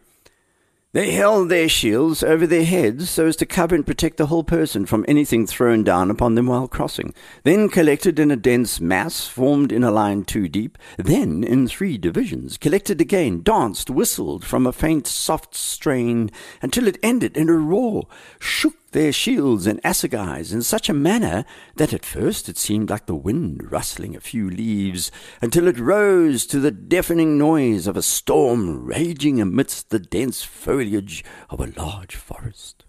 they 0.93 1.11
held 1.11 1.49
their 1.49 1.69
shields 1.69 2.23
over 2.23 2.47
their 2.47 2.64
heads 2.64 3.11
so 3.11 3.26
as 3.26 3.37
to 3.37 3.45
cover 3.45 3.75
and 3.75 3.87
protect 3.87 4.16
the 4.16 4.26
whole 4.26 4.45
person 4.45 4.87
from 4.87 5.05
anything 5.07 5.47
thrown 5.47 5.85
down 5.85 6.11
upon 6.11 6.35
them 6.35 6.47
while 6.47 6.69
crossing, 6.69 7.12
then 7.43 7.69
collected 7.69 8.19
in 8.19 8.31
a 8.31 8.37
dense 8.37 8.81
mass, 8.81 9.26
formed 9.26 9.73
in 9.73 9.85
a 9.85 9.90
line 9.90 10.25
two 10.25 10.49
deep, 10.49 10.78
then 10.97 11.45
in 11.45 11.69
three 11.69 11.99
divisions, 11.99 12.57
collected 12.57 13.00
again, 13.00 13.43
danced, 13.43 13.90
whistled 13.90 14.45
from 14.45 14.66
a 14.66 14.73
faint, 14.73 15.07
soft 15.07 15.55
strain, 15.55 16.31
until 16.62 16.87
it 16.87 16.99
ended 17.02 17.37
in 17.37 17.49
a 17.49 17.55
roar, 17.55 18.07
shook 18.38 18.86
their 18.96 19.12
shields 19.12 19.66
and 19.66 19.78
assegais 19.82 20.54
in 20.54 20.62
such 20.62 20.88
a 20.88 20.94
manner 20.94 21.44
that 21.74 21.92
at 21.92 22.02
first 22.02 22.48
it 22.48 22.56
seemed 22.56 22.88
like 22.88 23.04
the 23.04 23.14
wind 23.14 23.70
rustling 23.70 24.16
a 24.16 24.20
few 24.20 24.48
leaves, 24.48 25.12
until 25.42 25.68
it 25.68 25.78
rose 25.78 26.46
to 26.46 26.58
the 26.58 26.70
deafening 26.70 27.36
noise 27.36 27.86
of 27.86 27.98
a 27.98 28.00
storm 28.00 28.86
raging 28.86 29.38
amidst 29.38 29.90
the 29.90 29.98
dense 29.98 30.42
foliage 30.42 31.22
of 31.50 31.60
a 31.60 31.70
large 31.78 32.16
forest. 32.16 32.86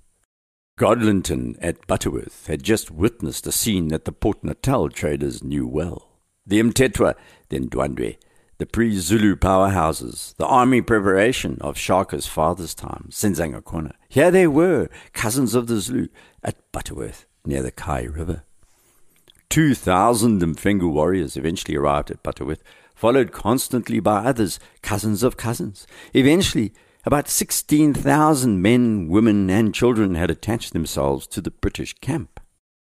Godlonton 0.80 1.58
at 1.60 1.86
Butterworth 1.88 2.48
had 2.48 2.64
just 2.64 2.90
witnessed 2.90 3.46
a 3.46 3.52
scene 3.52 3.90
that 3.90 4.06
the 4.06 4.14
Port 4.14 4.42
Natal 4.46 4.88
traders 4.88 5.44
knew 5.44 5.68
well. 5.68 6.08
The 6.46 6.64
Mtetwa, 6.64 7.16
then 7.50 7.70
Ndwandwe, 7.70 8.16
the 8.58 8.66
pre-Zulu 8.66 9.36
powerhouses, 9.36 10.36
the 10.38 10.46
army 10.46 10.82
preparation 10.82 11.58
of 11.62 11.78
Shaka's 11.78 12.26
father's 12.26 12.74
time, 12.74 13.08
Senzangakona. 13.12 13.94
Here 14.10 14.32
they 14.32 14.48
were, 14.48 14.90
cousins 15.14 15.54
of 15.54 15.68
the 15.68 15.80
Zulu, 15.80 16.08
at 16.44 16.56
Butterworth, 16.72 17.26
near 17.46 17.62
the 17.62 17.72
Kei 17.72 18.08
River. 18.08 18.44
Two 19.50 19.76
thousand 19.76 20.42
Mfengu 20.42 20.92
warriors 20.92 21.38
eventually 21.38 21.78
arrived 21.78 22.12
at 22.12 22.24
Butterworth, 22.24 22.64
followed 22.96 23.32
constantly 23.32 24.00
by 24.00 24.26
others, 24.26 24.60
cousins 24.82 25.22
of 25.22 25.38
cousins. 25.38 25.86
Eventually, 26.14 26.74
about 27.06 27.30
16,000 27.30 28.62
men, 28.62 29.08
women, 29.08 29.50
and 29.50 29.74
children 29.74 30.16
had 30.16 30.30
attached 30.30 30.74
themselves 30.74 31.26
to 31.28 31.40
the 31.40 31.52
British 31.52 31.94
camp. 32.02 32.40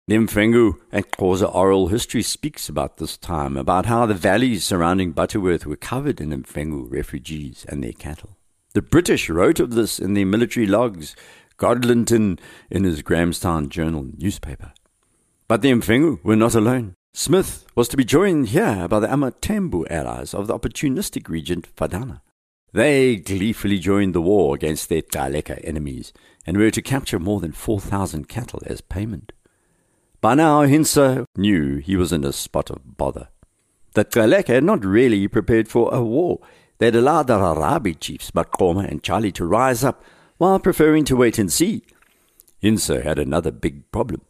The 0.07 0.17
Mfengu 0.17 0.75
and 0.93 1.11
Xhosa 1.13 1.55
oral 1.55 1.89
history 1.89 2.21
speaks 2.21 2.69
about 2.69 2.99
this 2.99 3.17
time, 3.17 3.57
about 3.57 3.87
how 3.87 4.05
the 4.05 4.13
valleys 4.13 4.63
surrounding 4.63 5.13
Butterworth 5.13 5.65
were 5.65 5.77
covered 5.77 6.21
in 6.21 6.29
Mfengu 6.29 6.93
refugees 6.93 7.65
and 7.71 7.83
their 7.83 7.95
cattle. 7.95 8.37
The 8.75 8.83
British 8.83 9.31
wrote 9.31 9.61
of 9.61 9.71
this 9.71 9.99
in 9.99 10.13
their 10.13 10.27
military 10.27 10.67
logs, 10.67 11.17
Godlonton 11.57 12.39
in 12.71 12.85
his 12.85 13.01
Grahamstown 13.01 13.71
Journal 13.71 14.11
newspaper. 14.19 14.75
But 15.49 15.63
the 15.63 15.71
Mfengu 15.71 16.23
were 16.23 16.37
not 16.37 16.55
alone. 16.55 16.93
Smith 17.15 17.65
was 17.75 17.89
to 17.89 17.97
be 17.97 18.05
joined 18.05 18.49
here 18.49 18.87
by 18.87 19.01
the 19.01 19.07
Amatembu 19.07 19.91
allies 19.91 20.35
of 20.35 20.49
the 20.49 20.59
opportunistic 20.59 21.31
regent 21.31 21.75
Vadana. 21.77 22.21
They 22.75 23.17
gleefully 23.17 23.79
joined 23.79 24.15
the 24.15 24.21
war 24.21 24.55
against 24.55 24.91
their 24.91 25.01
Gcaleka 25.01 25.61
enemies 25.65 26.13
and 26.45 26.59
were 26.59 26.73
to 26.73 26.83
capture 26.83 27.19
more 27.19 27.41
than 27.41 27.53
4,000 27.53 28.29
cattle 28.29 28.61
as 28.67 28.83
payment. 28.83 29.33
By 30.25 30.35
now, 30.35 30.65
Hintsa 30.65 31.27
knew 31.37 31.77
he 31.77 31.97
was 31.97 32.11
in 32.11 32.25
a 32.25 32.33
spot 32.33 32.71
of 32.71 32.97
bother. 32.97 33.29
That 33.93 34.11
Gcaleka 34.11 34.55
had 34.55 34.65
not 34.65 34.83
really 34.83 35.29
prepared 35.29 35.69
for 35.69 35.95
a 35.95 36.03
war. 36.03 36.41
They 36.79 36.87
had 36.87 36.97
allowed 36.97 37.27
the 37.27 37.37
Rharhabe 37.37 38.01
chiefs, 38.01 38.31
Maqoma 38.31 38.89
and 38.91 39.03
Thyali, 39.03 39.35
to 39.35 39.45
rise 39.45 39.85
up, 39.85 40.03
while 40.39 40.59
preferring 40.59 41.05
to 41.05 41.17
wait 41.17 41.39
and 41.39 41.53
see. 41.53 41.83
Hintsa 42.63 43.03
had 43.03 43.19
another 43.19 43.51
big 43.51 43.93
problem. 43.93 44.23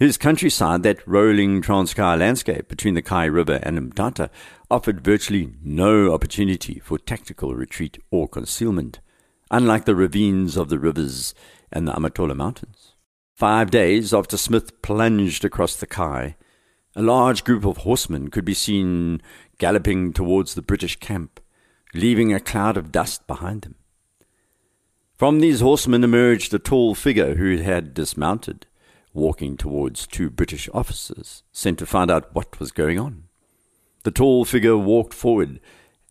His 0.00 0.18
countryside, 0.18 0.82
that 0.82 1.06
rolling 1.06 1.62
Transkei 1.62 2.18
landscape 2.18 2.66
between 2.66 2.94
the 2.94 3.00
Kei 3.00 3.28
River 3.28 3.60
and 3.62 3.78
Mtata, 3.78 4.30
offered 4.68 5.04
virtually 5.04 5.52
no 5.62 6.12
opportunity 6.12 6.80
for 6.80 6.98
tactical 6.98 7.54
retreat 7.54 7.98
or 8.10 8.26
concealment, 8.26 8.98
unlike 9.52 9.84
the 9.84 9.94
ravines 9.94 10.56
of 10.56 10.70
the 10.70 10.80
rivers 10.80 11.36
and 11.70 11.86
the 11.86 11.92
Amatola 11.92 12.34
Mountains. 12.34 12.95
Five 13.36 13.70
days 13.70 14.14
after 14.14 14.38
Smith 14.38 14.80
plunged 14.80 15.44
across 15.44 15.76
the 15.76 15.86
Kei, 15.86 16.36
a 16.94 17.02
large 17.02 17.44
group 17.44 17.66
of 17.66 17.76
horsemen 17.78 18.30
could 18.30 18.46
be 18.46 18.54
seen 18.54 19.20
galloping 19.58 20.14
towards 20.14 20.54
the 20.54 20.62
British 20.62 20.96
camp, 20.96 21.38
leaving 21.92 22.32
a 22.32 22.40
cloud 22.40 22.78
of 22.78 22.90
dust 22.90 23.26
behind 23.26 23.60
them. 23.60 23.74
From 25.18 25.40
these 25.40 25.60
horsemen 25.60 26.02
emerged 26.02 26.54
a 26.54 26.58
tall 26.58 26.94
figure 26.94 27.34
who 27.34 27.58
had 27.58 27.92
dismounted, 27.92 28.64
walking 29.12 29.58
towards 29.58 30.06
two 30.06 30.30
British 30.30 30.70
officers 30.72 31.42
sent 31.52 31.78
to 31.80 31.84
find 31.84 32.10
out 32.10 32.34
what 32.34 32.58
was 32.58 32.72
going 32.72 32.98
on. 32.98 33.24
The 34.04 34.10
tall 34.12 34.46
figure 34.46 34.78
walked 34.78 35.12
forward, 35.12 35.60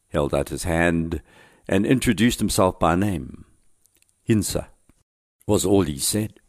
held 0.09 0.35
out 0.35 0.49
his 0.49 0.65
hand, 0.65 1.23
and 1.67 1.87
introduced 1.87 2.37
himself 2.37 2.77
by 2.77 2.93
name. 2.93 3.45
Hintsa 4.29 4.67
was 5.47 5.65
all 5.65 5.81
he 5.81 5.97
said. 5.97 6.39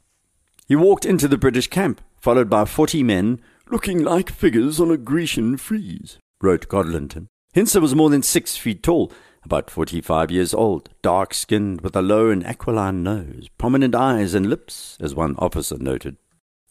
He 0.67 0.75
walked 0.75 1.05
into 1.05 1.29
the 1.29 1.39
British 1.39 1.69
camp, 1.69 2.01
followed 2.21 2.51
by 2.51 2.65
forty 2.65 3.05
men, 3.05 3.41
looking 3.71 4.03
like 4.03 4.31
figures 4.31 4.81
on 4.81 4.91
a 4.91 4.97
Grecian 4.97 5.57
frieze, 5.57 6.19
wrote 6.43 6.67
Godlonton. 6.69 7.29
Hintsa 7.55 7.81
was 7.81 7.95
more 7.95 8.11
than 8.11 8.23
six 8.23 8.57
feet 8.57 8.83
tall, 8.83 9.13
about 9.45 9.71
forty-five 9.71 10.33
years 10.33 10.53
old, 10.53 10.89
dark-skinned, 11.03 11.83
with 11.83 11.95
a 11.95 12.03
low 12.03 12.31
and 12.31 12.45
aquiline 12.45 13.05
nose, 13.05 13.49
prominent 13.59 13.95
eyes 13.95 14.35
and 14.35 14.51
lips, 14.51 14.99
as 15.01 15.15
one 15.15 15.37
officer 15.39 15.79
noted. 15.79 16.17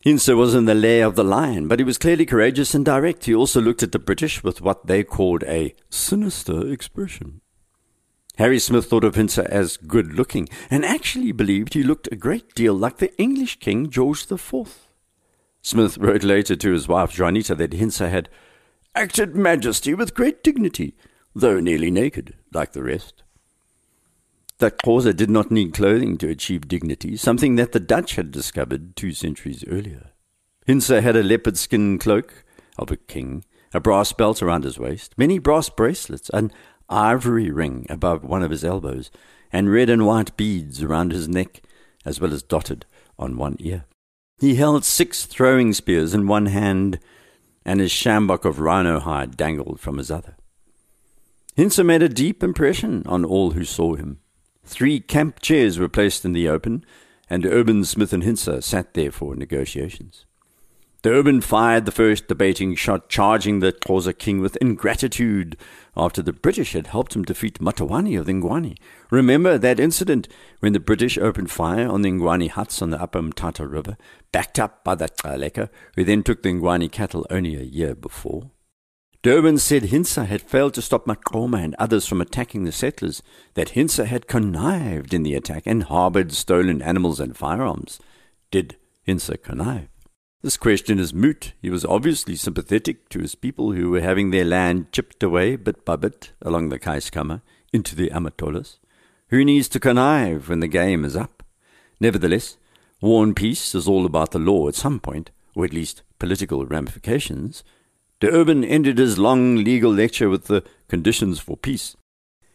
Hintsa 0.06 0.36
was 0.36 0.54
in 0.54 0.66
the 0.66 0.76
lair 0.76 1.06
of 1.06 1.16
the 1.16 1.24
lion, 1.24 1.70
but 1.70 1.80
he 1.80 1.86
was 1.86 1.98
clearly 1.98 2.26
courageous 2.26 2.76
and 2.76 2.84
direct. 2.84 3.26
He 3.26 3.34
also 3.34 3.62
looked 3.62 3.82
at 3.82 3.94
the 3.94 3.98
British 3.98 4.44
with 4.44 4.62
what 4.62 4.88
they 4.88 5.04
called 5.04 5.44
a 5.44 5.74
sinister 5.90 6.70
expression. 6.70 7.40
Harry 8.38 8.60
Smith 8.60 8.86
thought 8.86 9.04
of 9.04 9.16
Hintsa 9.16 9.46
as 9.46 9.78
good 9.78 10.14
looking, 10.14 10.50
and 10.70 10.84
actually 10.84 11.32
believed 11.32 11.74
he 11.74 11.84
looked 11.84 12.10
a 12.12 12.18
great 12.18 12.54
deal 12.54 12.74
like 12.74 12.98
the 12.98 13.16
English 13.18 13.60
King 13.60 13.90
George 13.90 14.28
the 14.28 14.38
Fourth. 14.38 14.88
Smith 15.62 15.98
wrote 15.98 16.24
later 16.24 16.56
to 16.56 16.72
his 16.72 16.88
wife 16.88 17.18
Juanita 17.18 17.56
that 17.56 17.72
Hintsa 17.72 18.10
had 18.10 18.30
acted 18.94 19.36
majesty 19.36 19.94
with 19.94 20.14
great 20.14 20.44
dignity, 20.44 20.96
though 21.34 21.60
nearly 21.60 21.90
naked, 21.90 22.36
like 22.54 22.74
the 22.74 22.84
rest. 22.84 23.24
That 24.60 24.78
Xhosa 24.80 25.16
did 25.16 25.30
not 25.30 25.52
need 25.52 25.74
clothing 25.74 26.18
to 26.20 26.30
achieve 26.30 26.68
dignity, 26.68 27.18
something 27.18 27.56
that 27.56 27.72
the 27.72 27.80
Dutch 27.80 28.16
had 28.16 28.32
discovered 28.32 28.96
two 28.96 29.12
centuries 29.12 29.66
earlier. 29.68 30.12
Hintsa 30.68 31.02
had 31.02 31.16
a 31.16 31.24
leopard 31.24 31.58
skin 31.58 32.00
cloak 32.00 32.46
of 32.78 32.92
a 32.92 32.98
king, 32.98 33.44
a 33.74 33.80
brass 33.80 34.14
belt 34.14 34.42
around 34.42 34.64
his 34.64 34.80
waist, 34.80 35.14
many 35.18 35.40
brass 35.40 35.70
bracelets, 35.70 36.30
and 36.34 36.54
ivory 36.90 37.52
ring 37.52 37.86
above 37.90 38.24
one 38.24 38.44
of 38.44 38.52
his 38.52 38.64
elbows, 38.64 39.12
and 39.52 39.72
red 39.72 39.90
and 39.90 40.06
white 40.06 40.36
beads 40.38 40.84
around 40.84 41.12
his 41.12 41.28
neck, 41.28 41.62
as 42.04 42.20
well 42.20 42.34
as 42.34 42.44
dotted 42.44 42.86
on 43.18 43.38
one 43.38 43.56
ear. 43.60 43.86
He 44.40 44.56
held 44.56 44.84
six 44.84 45.26
throwing 45.26 45.74
spears 45.74 46.14
in 46.14 46.28
one 46.28 46.48
hand, 46.48 47.00
and 47.64 47.80
his 47.80 47.92
sjambok 47.92 48.46
of 48.46 48.60
rhino 48.60 49.00
hide 49.00 49.38
dangled 49.38 49.80
from 49.80 49.98
his 49.98 50.12
other. 50.12 50.36
Hintsa 51.58 51.86
made 51.86 52.04
a 52.04 52.10
deep 52.10 52.44
impression 52.44 53.04
on 53.06 53.24
all 53.24 53.52
who 53.52 53.64
saw 53.64 53.96
him. 53.96 54.20
Three 54.66 55.00
camp 55.00 55.40
chairs 55.40 55.80
were 55.80 55.88
placed 55.88 56.26
in 56.26 56.34
the 56.34 56.50
open, 56.50 56.86
and 57.30 57.46
Urban 57.46 57.86
Smith 57.86 58.12
and 58.12 58.24
Hintsa 58.24 58.62
sat 58.62 58.94
there 58.94 59.12
for 59.12 59.36
negotiations. 59.36 60.26
D'Urban 61.06 61.40
fired 61.40 61.86
the 61.86 61.92
first 61.92 62.28
debating 62.28 62.74
shot, 62.74 63.10
charging 63.10 63.60
the 63.60 63.72
Xhosa 63.72 64.18
king 64.18 64.40
with 64.40 64.56
ingratitude 64.56 65.56
after 65.96 66.24
the 66.24 66.34
British 66.34 66.74
had 66.74 66.88
helped 66.88 67.16
him 67.16 67.22
defeat 67.22 67.60
Matiwane 67.60 68.20
of 68.20 68.26
the 68.26 68.34
Ngwani. 68.34 68.76
Remember 69.12 69.60
that 69.60 69.80
incident 69.80 70.28
when 70.62 70.74
the 70.74 70.80
British 70.80 71.20
opened 71.20 71.52
fire 71.52 71.88
on 71.88 72.02
the 72.02 72.10
Ngwani 72.10 72.50
huts 72.50 72.82
on 72.82 72.90
the 72.90 73.00
upper 73.00 73.22
Mtata 73.22 73.72
River, 73.72 73.98
backed 74.32 74.58
up 74.58 74.84
by 74.84 74.96
the 74.96 75.08
Gcaleka, 75.08 75.70
who 75.96 76.04
then 76.04 76.24
took 76.24 76.42
the 76.42 76.50
Ngwani 76.50 76.92
cattle 76.92 77.28
only 77.30 77.56
a 77.56 77.62
year 77.62 77.94
before? 77.94 78.50
D'Urban 79.22 79.60
said 79.60 79.84
Hintsa 79.84 80.26
had 80.26 80.42
failed 80.42 80.74
to 80.74 80.82
stop 80.82 81.06
Maqoma 81.06 81.64
and 81.64 81.76
others 81.76 82.08
from 82.08 82.20
attacking 82.20 82.64
the 82.64 82.72
settlers, 82.72 83.22
that 83.54 83.74
Hintsa 83.74 84.06
had 84.06 84.26
connived 84.26 85.14
in 85.14 85.22
the 85.22 85.36
attack 85.36 85.68
and 85.68 85.84
harbored 85.84 86.32
stolen 86.32 86.82
animals 86.82 87.20
and 87.20 87.38
firearms. 87.38 88.00
Did 88.50 88.78
Hintsa 89.08 89.38
connive? 89.38 89.90
This 90.46 90.58
question 90.58 91.00
is 91.00 91.12
moot. 91.12 91.54
He 91.60 91.72
was 91.72 91.84
obviously 91.84 92.36
sympathetic 92.36 93.10
to 93.10 93.18
his 93.18 93.34
people 93.34 93.72
who 93.72 93.90
were 93.90 94.02
having 94.02 94.30
their 94.30 94.46
land 94.46 94.92
chipped 94.92 95.24
away 95.24 95.56
bit 95.56 95.84
by 95.84 95.96
bit 95.96 96.34
along 96.40 96.70
the 96.70 96.78
Keiskamma 96.78 97.42
into 97.74 97.96
the 97.96 98.12
Amatolas. 98.12 98.78
Who 99.30 99.44
needs 99.44 99.68
to 99.70 99.80
connive 99.80 100.48
when 100.48 100.60
the 100.60 100.68
game 100.68 101.04
is 101.04 101.16
up? 101.16 101.42
Nevertheless, 102.00 102.58
war 103.02 103.24
and 103.24 103.36
peace 103.36 103.74
is 103.74 103.88
all 103.88 104.06
about 104.06 104.34
the 104.34 104.38
law 104.38 104.68
at 104.68 104.76
some 104.76 105.00
point. 105.00 105.32
or 105.56 105.66
at 105.66 105.74
least 105.74 106.04
political 106.20 106.64
ramifications, 106.64 107.64
D'Urban 108.20 108.64
ended 108.64 109.00
his 109.00 109.18
long 109.18 109.56
legal 109.56 109.92
lecture 109.92 110.30
with 110.30 110.46
the 110.46 110.64
conditions 110.88 111.40
for 111.40 111.58
peace. 111.58 111.98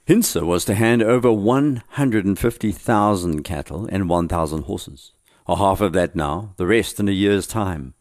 Hintsa 0.06 0.46
was 0.46 0.64
to 0.66 0.76
hand 0.76 1.02
over 1.02 1.32
150,000 1.32 3.42
cattle 3.42 3.88
and 3.90 4.08
1,000 4.08 4.62
horses, 4.62 5.10
or 5.50 5.56
half 5.56 5.80
of 5.80 5.92
that 5.94 6.14
now, 6.14 6.54
the 6.58 6.66
rest 6.66 7.00
in 7.00 7.08
a 7.08 7.12
year's 7.12 7.44
time. 7.44 7.94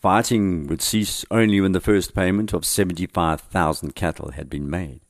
Fighting 0.00 0.66
would 0.68 0.80
cease 0.80 1.22
only 1.30 1.60
when 1.60 1.72
the 1.72 1.82
first 1.82 2.14
payment 2.14 2.54
of 2.54 2.64
75,000 2.64 3.94
cattle 3.94 4.30
had 4.30 4.48
been 4.48 4.70
made. 4.70 5.02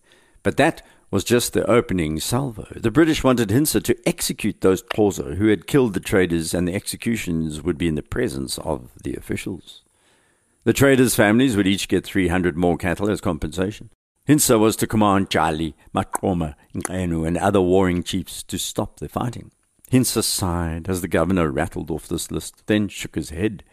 But 0.43 0.57
that 0.57 0.85
was 1.13 1.23
just 1.23 1.53
the 1.53 1.65
opening 1.71 2.19
salvo. 2.19 2.67
The 2.75 2.91
British 2.91 3.23
wanted 3.23 3.51
Hintsa 3.51 3.81
to 3.85 3.97
execute 4.09 4.61
those 4.61 4.83
Xhosa 4.83 5.37
who 5.37 5.47
had 5.47 5.69
killed 5.69 5.95
the 5.95 6.01
traders, 6.01 6.53
and 6.53 6.67
the 6.67 6.75
executions 6.75 7.63
would 7.63 7.79
be 7.79 7.87
in 7.87 7.95
the 7.95 8.03
presence 8.03 8.59
of 8.59 8.91
the 9.05 9.15
officials. 9.15 9.83
The 10.65 10.73
traders' 10.73 11.15
families 11.15 11.57
would 11.57 11.69
each 11.69 11.87
get 11.87 12.05
300 12.05 12.57
more 12.57 12.77
cattle 12.77 13.09
as 13.09 13.21
compensation. 13.21 13.91
Hintsa 14.29 14.59
was 14.59 14.75
to 14.77 14.89
command 14.89 15.31
Thyali, 15.31 15.75
Maqoma, 15.95 16.57
Nqenu, 16.75 17.25
and 17.25 17.39
other 17.39 17.61
warring 17.61 18.03
chiefs 18.03 18.43
to 18.43 18.59
stop 18.59 18.99
the 18.99 19.09
fighting. 19.09 19.53
Hintsa 19.91 20.23
sighed 20.23 20.89
as 20.89 21.01
the 21.01 21.09
governor 21.09 21.51
rattled 21.51 21.91
off 21.91 22.09
this 22.09 22.31
list, 22.31 22.67
then 22.67 22.89
shook 22.89 23.15
his 23.15 23.31
head. 23.31 23.65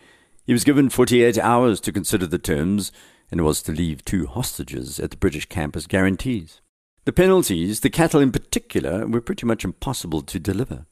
He 0.45 0.53
was 0.53 0.63
given 0.63 0.89
48 0.89 1.37
hours 1.37 1.79
to 1.81 1.91
consider 1.91 2.27
the 2.27 2.37
terms 2.37 2.91
and 3.31 3.41
was 3.41 3.61
to 3.63 3.71
leave 3.71 4.05
two 4.05 4.27
hostages 4.27 4.99
at 4.99 5.11
the 5.11 5.17
British 5.17 5.47
camp 5.47 5.75
as 5.75 5.87
guarantees. 5.87 6.61
The 7.05 7.13
penalties, 7.13 7.81
the 7.81 7.89
cattle 7.89 8.21
in 8.21 8.31
particular, 8.31 9.05
were 9.05 9.21
pretty 9.21 9.45
much 9.45 9.63
impossible 9.63 10.21
to 10.21 10.39
deliver. 10.39 10.85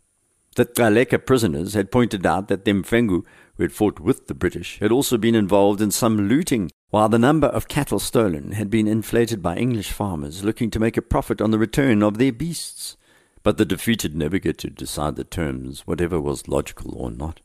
The 0.56 0.66
Gcaleka 0.66 1.26
prisoners 1.26 1.74
had 1.74 1.92
pointed 1.92 2.26
out 2.26 2.48
that 2.48 2.66
the 2.66 2.72
Mfengu, 2.72 3.24
who 3.56 3.64
had 3.64 3.72
fought 3.72 4.00
with 4.00 4.28
the 4.28 4.36
British, 4.36 4.78
had 4.80 4.92
also 4.92 5.18
been 5.18 5.34
involved 5.34 5.82
in 5.82 5.90
some 5.90 6.28
looting, 6.28 6.70
while 6.92 7.10
the 7.10 7.18
number 7.18 7.48
of 7.48 7.68
cattle 7.68 7.98
stolen 7.98 8.52
had 8.52 8.70
been 8.70 8.88
inflated 8.88 9.42
by 9.42 9.56
English 9.56 9.92
farmers 9.92 10.44
looking 10.44 10.70
to 10.70 10.80
make 10.80 10.98
a 10.98 11.02
profit 11.02 11.42
on 11.42 11.50
the 11.50 11.58
return 11.58 12.04
of 12.04 12.20
their 12.20 12.32
beasts. 12.32 12.98
But 13.44 13.58
the 13.58 13.66
defeated 13.66 14.16
never 14.16 14.40
get 14.40 14.58
to 14.60 14.70
decide 14.70 15.18
the 15.18 15.26
terms, 15.26 15.86
whatever 15.86 16.20
was 16.20 16.48
logical 16.48 16.96
or 16.96 17.12
not. 17.12 17.42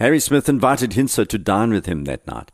Harry 0.00 0.18
Smith 0.18 0.48
invited 0.48 0.90
Hintsa 0.90 1.26
to 1.28 1.38
dine 1.38 1.70
with 1.70 1.86
him 1.86 2.02
that 2.04 2.26
night, 2.26 2.50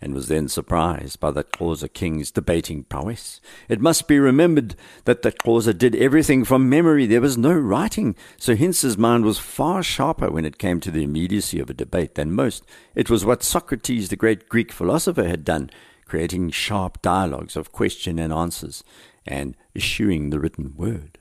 and 0.00 0.12
was 0.12 0.26
then 0.26 0.48
surprised 0.48 1.20
by 1.20 1.30
the 1.30 1.44
Xhosa 1.44 1.92
king's 1.92 2.32
debating 2.32 2.82
prowess. 2.82 3.40
It 3.68 3.80
must 3.80 4.08
be 4.08 4.18
remembered 4.18 4.74
that 5.04 5.22
the 5.22 5.30
Xhosa 5.30 5.76
did 5.76 5.94
everything 5.94 6.44
from 6.44 6.68
memory. 6.68 7.06
There 7.06 7.20
was 7.20 7.38
no 7.38 7.52
writing, 7.52 8.16
so 8.36 8.56
Hintsa's 8.56 8.98
mind 8.98 9.24
was 9.24 9.38
far 9.38 9.84
sharper 9.84 10.32
when 10.32 10.44
it 10.44 10.58
came 10.58 10.80
to 10.80 10.90
the 10.90 11.04
immediacy 11.04 11.60
of 11.60 11.70
a 11.70 11.74
debate 11.74 12.16
than 12.16 12.32
most. 12.32 12.64
It 12.96 13.08
was 13.08 13.24
what 13.24 13.44
Socrates, 13.44 14.08
the 14.08 14.16
great 14.16 14.48
Greek 14.48 14.72
philosopher, 14.72 15.28
had 15.28 15.44
done, 15.44 15.70
creating 16.06 16.50
sharp 16.50 17.00
dialogues 17.02 17.54
of 17.54 17.70
question 17.70 18.18
and 18.18 18.32
answers, 18.32 18.82
and 19.24 19.56
eschewing 19.76 20.30
the 20.30 20.40
written 20.40 20.74
word. 20.76 21.19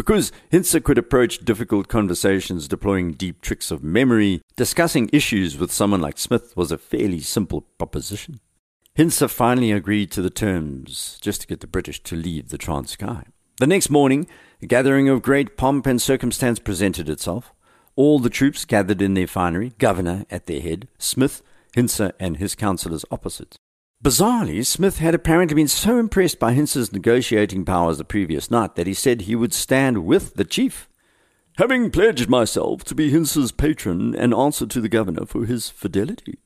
Because 0.00 0.32
Hintsa 0.50 0.82
could 0.82 0.96
approach 0.96 1.44
difficult 1.44 1.88
conversations 1.88 2.66
deploying 2.66 3.12
deep 3.12 3.42
tricks 3.42 3.70
of 3.70 3.84
memory, 3.84 4.40
discussing 4.56 5.10
issues 5.12 5.58
with 5.58 5.70
someone 5.70 6.00
like 6.00 6.16
Smith 6.16 6.56
was 6.56 6.72
a 6.72 6.78
fairly 6.78 7.20
simple 7.20 7.66
proposition. 7.76 8.40
Hintsa 8.96 9.28
finally 9.28 9.72
agreed 9.72 10.10
to 10.12 10.22
the 10.22 10.30
terms 10.30 11.18
just 11.20 11.42
to 11.42 11.46
get 11.46 11.60
the 11.60 11.66
British 11.66 12.02
to 12.04 12.16
leave 12.16 12.48
the 12.48 12.56
Transkei. 12.56 13.26
The 13.58 13.66
next 13.66 13.90
morning, 13.90 14.26
a 14.62 14.66
gathering 14.66 15.10
of 15.10 15.20
great 15.20 15.58
pomp 15.58 15.86
and 15.86 16.00
circumstance 16.00 16.58
presented 16.58 17.10
itself. 17.10 17.52
All 17.94 18.18
the 18.18 18.30
troops 18.30 18.64
gathered 18.64 19.02
in 19.02 19.12
their 19.12 19.26
finery, 19.26 19.74
Governor 19.76 20.24
at 20.30 20.46
their 20.46 20.62
head, 20.62 20.88
Smith, 20.96 21.42
Hintsa, 21.76 22.12
and 22.18 22.38
his 22.38 22.54
councillors 22.54 23.04
opposite. 23.10 23.58
Bizarrely, 24.02 24.64
Smith 24.64 24.98
had 24.98 25.14
apparently 25.14 25.54
been 25.54 25.68
so 25.68 25.98
impressed 25.98 26.38
by 26.38 26.54
Hintsa's 26.54 26.90
negotiating 26.90 27.66
powers 27.66 27.98
the 27.98 28.04
previous 28.04 28.50
night 28.50 28.74
that 28.76 28.86
he 28.86 28.94
said 28.94 29.22
he 29.22 29.36
would 29.36 29.52
stand 29.52 30.06
with 30.06 30.34
the 30.34 30.44
chief. 30.44 30.88
Having 31.58 31.90
pledged 31.90 32.26
myself 32.26 32.82
to 32.84 32.94
be 32.94 33.10
Hintsa's 33.10 33.52
patron 33.52 34.14
and 34.14 34.32
answer 34.32 34.66
to 34.66 34.80
the 34.80 34.88
governor 34.88 35.26
for 35.26 35.44
his 35.44 35.68
fidelity. 35.68 36.38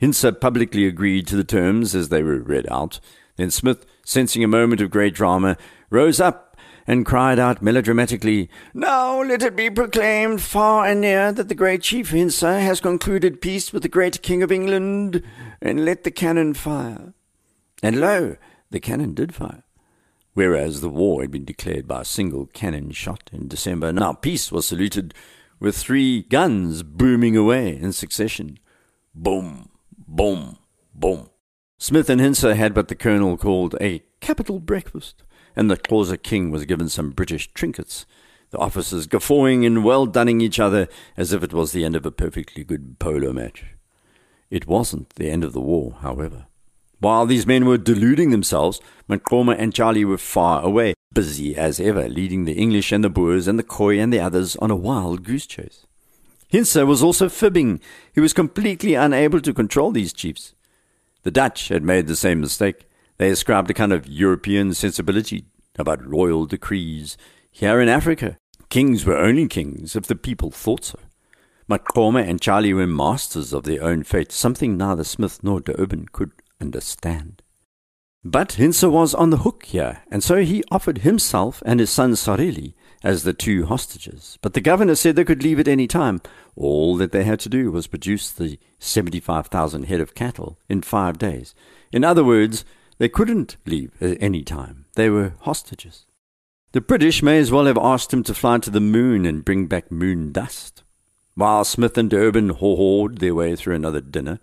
Hintsa 0.00 0.40
publicly 0.40 0.86
agreed 0.86 1.26
to 1.26 1.36
the 1.36 1.42
terms 1.42 1.96
as 1.96 2.10
they 2.10 2.22
were 2.22 2.38
read 2.38 2.66
out. 2.70 3.00
Then 3.34 3.50
Smith, 3.50 3.84
sensing 4.06 4.44
a 4.44 4.48
moment 4.48 4.80
of 4.80 4.90
great 4.90 5.14
drama, 5.14 5.56
rose 5.90 6.20
up 6.20 6.49
and 6.90 7.06
cried 7.06 7.38
out 7.38 7.62
melodramatically, 7.62 8.50
Now 8.74 9.22
let 9.22 9.44
it 9.44 9.54
be 9.54 9.70
proclaimed 9.70 10.42
far 10.42 10.86
and 10.86 11.00
near 11.00 11.30
that 11.30 11.48
the 11.48 11.54
great 11.54 11.82
chief 11.82 12.10
Hintsa 12.10 12.60
has 12.60 12.80
concluded 12.80 13.40
peace 13.40 13.72
with 13.72 13.84
the 13.84 13.88
great 13.88 14.22
king 14.22 14.42
of 14.42 14.50
England, 14.50 15.22
and 15.62 15.84
let 15.84 16.02
the 16.02 16.10
cannon 16.10 16.52
fire. 16.52 17.14
And 17.80 18.00
lo, 18.00 18.38
the 18.70 18.80
cannon 18.80 19.14
did 19.14 19.32
fire. 19.32 19.62
Whereas 20.34 20.80
the 20.80 20.88
war 20.88 21.20
had 21.20 21.30
been 21.30 21.44
declared 21.44 21.86
by 21.86 22.00
a 22.00 22.04
single 22.04 22.46
cannon 22.46 22.90
shot 22.90 23.30
in 23.32 23.46
December, 23.46 23.92
now 23.92 24.14
peace 24.14 24.50
was 24.50 24.66
saluted 24.66 25.14
with 25.60 25.76
three 25.76 26.22
guns 26.22 26.82
booming 26.82 27.36
away 27.36 27.76
in 27.76 27.92
succession. 27.92 28.58
Boom, 29.14 29.68
boom, 29.96 30.58
boom. 30.92 31.30
Smith 31.78 32.10
and 32.10 32.20
Hintsa 32.20 32.56
had 32.56 32.74
what 32.74 32.88
the 32.88 32.96
colonel 32.96 33.36
called 33.36 33.76
a 33.80 34.02
capital 34.20 34.58
breakfast 34.58 35.22
and 35.56 35.70
the 35.70 35.76
Xhosa 35.76 36.22
king 36.22 36.50
was 36.50 36.64
given 36.64 36.88
some 36.88 37.10
British 37.10 37.52
trinkets, 37.52 38.06
the 38.50 38.58
officers 38.58 39.06
guffawing 39.06 39.64
and 39.64 39.84
well 39.84 40.06
dunning 40.06 40.40
each 40.40 40.58
other 40.58 40.88
as 41.16 41.32
if 41.32 41.42
it 41.42 41.52
was 41.52 41.72
the 41.72 41.84
end 41.84 41.96
of 41.96 42.04
a 42.04 42.10
perfectly 42.10 42.64
good 42.64 42.98
polo 42.98 43.32
match. 43.32 43.64
It 44.50 44.66
wasn't 44.66 45.10
the 45.10 45.30
end 45.30 45.44
of 45.44 45.52
the 45.52 45.60
war, 45.60 45.98
however. 46.00 46.46
While 46.98 47.24
these 47.26 47.46
men 47.46 47.64
were 47.64 47.78
deluding 47.78 48.30
themselves, 48.30 48.80
Maqoma 49.08 49.56
and 49.58 49.72
Thyali 49.72 50.04
were 50.04 50.18
far 50.18 50.62
away, 50.62 50.94
busy 51.14 51.56
as 51.56 51.80
ever, 51.80 52.08
leading 52.08 52.44
the 52.44 52.52
English 52.52 52.92
and 52.92 53.02
the 53.02 53.08
Boers 53.08 53.48
and 53.48 53.58
the 53.58 53.62
Khoi 53.62 53.98
and 53.98 54.12
the 54.12 54.20
others 54.20 54.56
on 54.56 54.70
a 54.70 54.76
wild 54.76 55.22
goose 55.22 55.46
chase. 55.46 55.86
Hintsa 56.52 56.86
was 56.86 57.02
also 57.02 57.28
fibbing. 57.28 57.80
He 58.12 58.20
was 58.20 58.32
completely 58.32 58.94
unable 58.94 59.40
to 59.40 59.54
control 59.54 59.92
these 59.92 60.12
chiefs. 60.12 60.54
The 61.22 61.30
Dutch 61.30 61.68
had 61.68 61.84
made 61.84 62.06
the 62.06 62.16
same 62.16 62.40
mistake. 62.40 62.89
They 63.20 63.28
ascribed 63.28 63.70
a 63.70 63.74
kind 63.74 63.92
of 63.92 64.06
European 64.06 64.72
sensibility 64.72 65.44
about 65.78 66.02
royal 66.08 66.46
decrees. 66.46 67.18
Here 67.50 67.78
in 67.78 67.86
Africa, 67.86 68.38
kings 68.70 69.04
were 69.04 69.18
only 69.18 69.46
kings 69.46 69.94
if 69.94 70.04
the 70.04 70.16
people 70.16 70.50
thought 70.50 70.86
so. 70.86 70.98
Maqoma 71.68 72.26
and 72.26 72.40
Thyali 72.40 72.74
were 72.74 72.86
masters 72.86 73.52
of 73.52 73.64
their 73.64 73.84
own 73.84 74.04
fate, 74.04 74.32
something 74.32 74.78
neither 74.78 75.04
Smith 75.04 75.40
nor 75.42 75.60
de 75.60 75.74
could 76.12 76.32
understand. 76.62 77.42
But 78.24 78.52
Hintsa 78.52 78.90
was 78.90 79.14
on 79.14 79.28
the 79.28 79.44
hook 79.44 79.66
here, 79.66 79.98
and 80.10 80.24
so 80.24 80.36
he 80.36 80.64
offered 80.70 80.98
himself 80.98 81.62
and 81.66 81.78
his 81.78 81.90
son 81.90 82.12
Sarili 82.12 82.72
as 83.04 83.24
the 83.24 83.34
two 83.34 83.66
hostages. 83.66 84.38
But 84.40 84.54
the 84.54 84.62
governor 84.62 84.94
said 84.94 85.16
they 85.16 85.24
could 85.24 85.42
leave 85.42 85.60
at 85.60 85.68
any 85.68 85.86
time. 85.86 86.22
All 86.56 86.96
that 86.96 87.12
they 87.12 87.24
had 87.24 87.40
to 87.40 87.50
do 87.50 87.70
was 87.70 87.86
produce 87.86 88.30
the 88.30 88.58
75,000 88.78 89.82
head 89.82 90.00
of 90.00 90.14
cattle 90.14 90.58
in 90.70 90.80
five 90.80 91.18
days. 91.18 91.54
In 91.92 92.02
other 92.02 92.24
words, 92.24 92.64
they 93.00 93.08
couldn't 93.08 93.56
leave 93.64 93.90
at 94.02 94.18
any 94.20 94.42
time. 94.42 94.84
They 94.94 95.08
were 95.08 95.32
hostages. 95.40 96.04
The 96.72 96.82
British 96.82 97.22
may 97.22 97.38
as 97.38 97.50
well 97.50 97.64
have 97.64 97.78
asked 97.78 98.12
him 98.12 98.22
to 98.24 98.34
fly 98.34 98.58
to 98.58 98.68
the 98.68 98.78
moon 98.78 99.24
and 99.24 99.42
bring 99.42 99.66
back 99.66 99.90
moon 99.90 100.32
dust. 100.32 100.82
While 101.34 101.64
Smith 101.64 101.96
and 101.96 102.10
D'Urban 102.10 102.50
haw-hawed 102.50 103.18
their 103.18 103.34
way 103.34 103.56
through 103.56 103.74
another 103.74 104.02
dinner, 104.02 104.38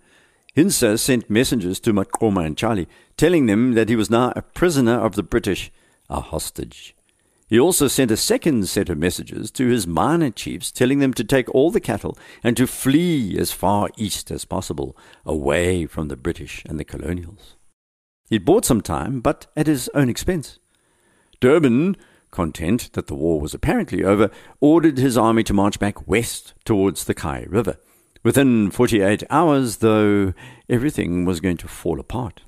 Hintsa 0.56 0.98
sent 0.98 1.30
messengers 1.30 1.78
to 1.78 1.92
Maqoma 1.92 2.44
and 2.44 2.56
Thyali, 2.56 2.88
telling 3.16 3.46
them 3.46 3.74
that 3.74 3.88
he 3.88 3.94
was 3.94 4.10
now 4.10 4.32
a 4.34 4.42
prisoner 4.42 4.98
of 4.98 5.14
the 5.14 5.22
British, 5.22 5.70
a 6.10 6.20
hostage. 6.20 6.96
He 7.46 7.60
also 7.60 7.86
sent 7.86 8.10
a 8.10 8.16
second 8.16 8.68
set 8.68 8.88
of 8.88 8.98
messages 8.98 9.52
to 9.52 9.68
his 9.68 9.86
minor 9.86 10.30
chiefs, 10.30 10.72
telling 10.72 10.98
them 10.98 11.14
to 11.14 11.22
take 11.22 11.48
all 11.54 11.70
the 11.70 11.80
cattle 11.80 12.18
and 12.42 12.56
to 12.56 12.66
flee 12.66 13.38
as 13.38 13.52
far 13.52 13.88
east 13.96 14.32
as 14.32 14.44
possible, 14.44 14.96
away 15.24 15.86
from 15.86 16.08
the 16.08 16.16
British 16.16 16.64
and 16.64 16.80
the 16.80 16.84
colonials. 16.84 17.54
He'd 18.30 18.44
bought 18.44 18.64
some 18.64 18.80
time, 18.80 19.20
but 19.20 19.46
at 19.56 19.66
his 19.66 19.88
own 19.94 20.08
expense. 20.08 20.58
D'Urban, 21.40 21.96
content 22.30 22.92
that 22.92 23.06
the 23.06 23.14
war 23.14 23.40
was 23.40 23.54
apparently 23.54 24.04
over, 24.04 24.30
ordered 24.60 24.98
his 24.98 25.16
army 25.16 25.42
to 25.44 25.54
march 25.54 25.78
back 25.78 26.06
west 26.06 26.54
towards 26.64 27.04
the 27.04 27.14
Kei 27.14 27.46
River. 27.48 27.76
Within 28.22 28.70
48 28.70 29.22
hours, 29.30 29.78
though, 29.78 30.34
everything 30.68 31.24
was 31.24 31.40
going 31.40 31.56
to 31.58 31.68
fall 31.68 32.00
apart. 32.00 32.42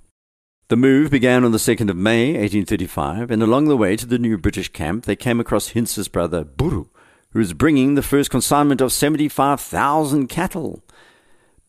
The 0.68 0.76
move 0.76 1.10
began 1.10 1.44
on 1.44 1.52
the 1.52 1.58
2nd 1.58 1.90
of 1.90 1.96
May, 1.96 2.26
1835, 2.32 3.30
and 3.30 3.42
along 3.42 3.66
the 3.66 3.76
way 3.76 3.96
to 3.96 4.06
the 4.06 4.18
new 4.18 4.38
British 4.38 4.68
camp, 4.68 5.04
they 5.04 5.16
came 5.16 5.40
across 5.40 5.70
Hintsa's 5.70 6.08
brother, 6.08 6.44
Buru, 6.44 6.86
who 7.30 7.38
was 7.38 7.54
bringing 7.54 7.94
the 7.94 8.02
first 8.02 8.30
consignment 8.30 8.80
of 8.80 8.92
75,000 8.92 10.28
cattle. 10.28 10.84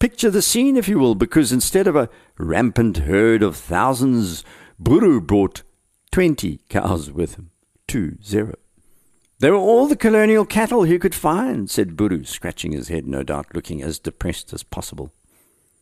Picture 0.01 0.31
the 0.31 0.41
scene, 0.41 0.77
if 0.77 0.87
you 0.87 0.97
will, 0.97 1.13
because 1.13 1.51
instead 1.51 1.85
of 1.85 1.95
a 1.95 2.09
rampant 2.39 2.97
herd 2.97 3.43
of 3.43 3.55
thousands, 3.55 4.43
Buru 4.79 5.21
brought 5.21 5.61
twenty 6.11 6.59
cows 6.69 7.11
with 7.11 7.35
him. 7.35 7.51
Two 7.87 8.17
zero. 8.23 8.55
They 9.37 9.51
were 9.51 9.57
all 9.57 9.85
the 9.85 9.95
colonial 9.95 10.43
cattle 10.43 10.81
he 10.83 10.97
could 10.97 11.13
find, 11.13 11.69
said 11.69 11.95
Buru, 11.95 12.23
scratching 12.23 12.71
his 12.71 12.87
head, 12.87 13.05
no 13.05 13.21
doubt 13.21 13.53
looking 13.53 13.83
as 13.83 13.99
depressed 13.99 14.51
as 14.53 14.63
possible. 14.63 15.13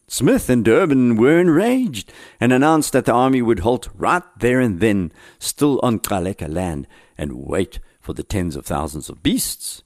Smith 0.09 0.49
and 0.49 0.65
D'Urban 0.65 1.15
were 1.15 1.39
enraged 1.39 2.11
and 2.41 2.51
announced 2.51 2.91
that 2.91 3.05
the 3.05 3.13
army 3.13 3.41
would 3.41 3.59
halt 3.59 3.87
right 3.95 4.23
there 4.37 4.59
and 4.59 4.81
then, 4.81 5.13
still 5.39 5.79
on 5.81 5.97
Gcaleka 5.97 6.53
land, 6.53 6.87
and 7.17 7.45
wait 7.45 7.79
for 8.01 8.11
the 8.11 8.23
tens 8.23 8.57
of 8.57 8.65
thousands 8.65 9.07
of 9.07 9.23
beasts. 9.23 9.81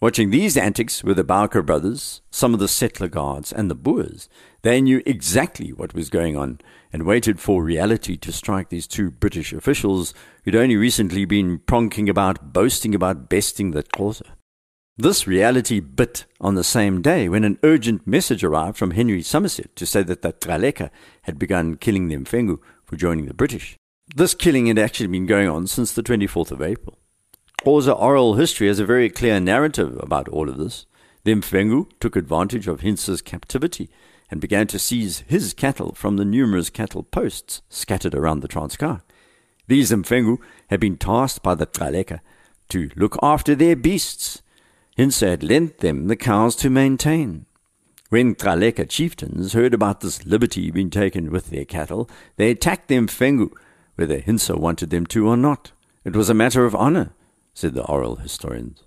Watching 0.00 0.30
these 0.30 0.56
antics 0.56 1.02
were 1.02 1.14
the 1.14 1.24
Bowker 1.24 1.60
brothers, 1.60 2.20
some 2.30 2.54
of 2.54 2.60
the 2.60 2.68
settler 2.68 3.08
guards, 3.08 3.52
and 3.52 3.68
the 3.68 3.74
Boers. 3.74 4.28
They 4.62 4.80
knew 4.80 5.02
exactly 5.04 5.72
what 5.72 5.92
was 5.92 6.08
going 6.08 6.36
on 6.36 6.60
and 6.92 7.02
waited 7.02 7.40
for 7.40 7.64
reality 7.64 8.16
to 8.18 8.30
strike 8.30 8.68
these 8.68 8.86
two 8.86 9.10
British 9.10 9.52
officials 9.52 10.14
who'd 10.44 10.54
only 10.54 10.76
recently 10.76 11.24
been 11.24 11.58
pronking 11.58 12.08
about, 12.08 12.52
boasting 12.52 12.94
about 12.94 13.28
besting 13.28 13.72
the 13.72 13.82
Xhosa. 13.82 14.22
This 14.96 15.26
reality 15.26 15.80
bit 15.80 16.26
on 16.40 16.54
the 16.54 16.62
same 16.62 17.02
day 17.02 17.28
when 17.28 17.42
an 17.42 17.58
urgent 17.64 18.06
message 18.06 18.44
arrived 18.44 18.76
from 18.76 18.92
Henry 18.92 19.22
Somerset 19.22 19.74
to 19.74 19.84
say 19.84 20.04
that 20.04 20.22
the 20.22 20.32
Gcaleka 20.32 20.90
had 21.22 21.40
begun 21.40 21.76
killing 21.76 22.06
the 22.06 22.16
Mfengu 22.16 22.60
for 22.84 22.94
joining 22.94 23.26
the 23.26 23.34
British. 23.34 23.74
This 24.14 24.34
killing 24.34 24.66
had 24.66 24.78
actually 24.78 25.08
been 25.08 25.26
going 25.26 25.48
on 25.48 25.66
since 25.66 25.92
the 25.92 26.04
24th 26.04 26.52
of 26.52 26.62
April. 26.62 26.98
Xhosa 27.64 28.00
oral 28.00 28.34
history 28.34 28.68
has 28.68 28.78
a 28.78 28.86
very 28.86 29.10
clear 29.10 29.40
narrative 29.40 29.98
about 30.00 30.28
all 30.28 30.48
of 30.48 30.58
this. 30.58 30.86
The 31.24 31.34
Mfengu 31.34 31.88
took 31.98 32.14
advantage 32.14 32.68
of 32.68 32.80
Hintsa's 32.80 33.20
captivity 33.20 33.90
and 34.30 34.40
began 34.40 34.68
to 34.68 34.78
seize 34.78 35.24
his 35.26 35.54
cattle 35.54 35.92
from 35.94 36.16
the 36.16 36.24
numerous 36.24 36.70
cattle 36.70 37.02
posts 37.02 37.62
scattered 37.68 38.14
around 38.14 38.40
the 38.40 38.48
Transkei. 38.48 39.00
These 39.66 39.90
Mfengu 39.90 40.38
had 40.68 40.78
been 40.78 40.96
tasked 40.96 41.42
by 41.42 41.56
the 41.56 41.66
Gcaleka 41.66 42.20
to 42.68 42.90
look 42.94 43.18
after 43.22 43.56
their 43.56 43.74
beasts. 43.74 44.40
Hintsa 44.96 45.28
had 45.28 45.42
lent 45.42 45.78
them 45.78 46.06
the 46.06 46.16
cows 46.16 46.54
to 46.56 46.70
maintain. 46.70 47.46
When 48.08 48.36
Gcaleka 48.36 48.88
chieftains 48.88 49.52
heard 49.52 49.74
about 49.74 50.00
this 50.00 50.24
liberty 50.24 50.70
being 50.70 50.90
taken 50.90 51.32
with 51.32 51.50
their 51.50 51.64
cattle, 51.64 52.08
they 52.36 52.52
attacked 52.52 52.86
the 52.86 52.98
Mfengu, 52.98 53.50
whether 53.96 54.20
Hintsa 54.20 54.56
wanted 54.56 54.90
them 54.90 55.06
to 55.06 55.26
or 55.26 55.36
not. 55.36 55.72
It 56.04 56.14
was 56.14 56.30
a 56.30 56.34
matter 56.34 56.64
of 56.64 56.76
honor 56.76 57.10
said 57.58 57.74
the 57.74 57.84
oral 57.86 58.16
historians. 58.16 58.84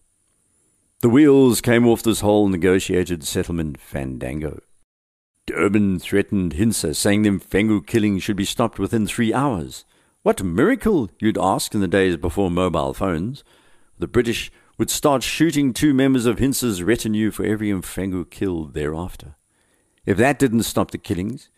The 1.02 1.10
wheels 1.10 1.60
came 1.60 1.86
off 1.86 2.04
this 2.04 2.22
whole 2.22 2.48
negotiated 2.48 3.26
settlement 3.26 3.78
fandango. 3.82 4.62
D'Urban 5.46 6.00
threatened 6.00 6.54
Hintsa, 6.54 6.96
saying 6.96 7.24
them 7.24 7.40
Fengu 7.40 7.86
killing 7.86 8.20
should 8.20 8.38
be 8.38 8.46
stopped 8.46 8.80
within 8.80 9.06
three 9.06 9.34
hours. 9.34 9.84
What 10.24 10.42
miracle, 10.42 11.10
you'd 11.20 11.38
ask 11.38 11.76
in 11.76 11.82
the 11.82 11.88
days 11.88 12.16
before 12.16 12.50
mobile 12.50 12.94
phones. 12.94 13.44
The 14.00 14.08
British 14.08 14.54
would 14.78 14.90
start 14.90 15.22
shooting 15.22 15.74
two 15.74 15.94
members 15.94 16.26
of 16.26 16.38
Hintsa's 16.38 16.82
retinue 16.82 17.32
for 17.32 17.44
every 17.44 17.72
Mfengu 17.72 18.30
killed 18.30 18.74
thereafter. 18.74 19.36
If 20.06 20.16
that 20.18 20.40
didn't 20.40 20.64
stop 20.64 20.92
the 20.92 20.98
killings, 20.98 21.50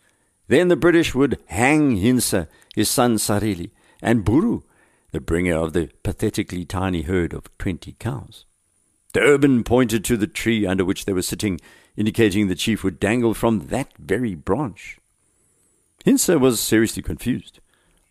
then 0.48 0.66
the 0.66 0.74
British 0.76 1.14
would 1.14 1.38
hang 1.46 1.96
Hintsa, 1.96 2.48
his 2.74 2.90
son 2.90 3.18
Sarili, 3.18 3.70
and 4.02 4.24
Buru, 4.24 4.62
the 5.14 5.20
bringer 5.20 5.54
of 5.54 5.72
the 5.72 5.88
pathetically 6.02 6.64
tiny 6.64 7.02
herd 7.02 7.32
of 7.32 7.56
twenty 7.56 7.92
cows. 7.92 8.44
D'Urban 9.12 9.62
pointed 9.62 10.04
to 10.04 10.16
the 10.16 10.26
tree 10.26 10.66
under 10.66 10.84
which 10.84 11.04
they 11.04 11.12
were 11.12 11.22
sitting, 11.22 11.60
indicating 11.96 12.48
the 12.48 12.56
chief 12.56 12.82
would 12.82 12.98
dangle 12.98 13.32
from 13.32 13.68
that 13.68 13.96
very 13.96 14.34
branch. 14.34 14.98
Hintsa 16.04 16.40
was 16.40 16.58
seriously 16.58 17.00
confused. 17.00 17.60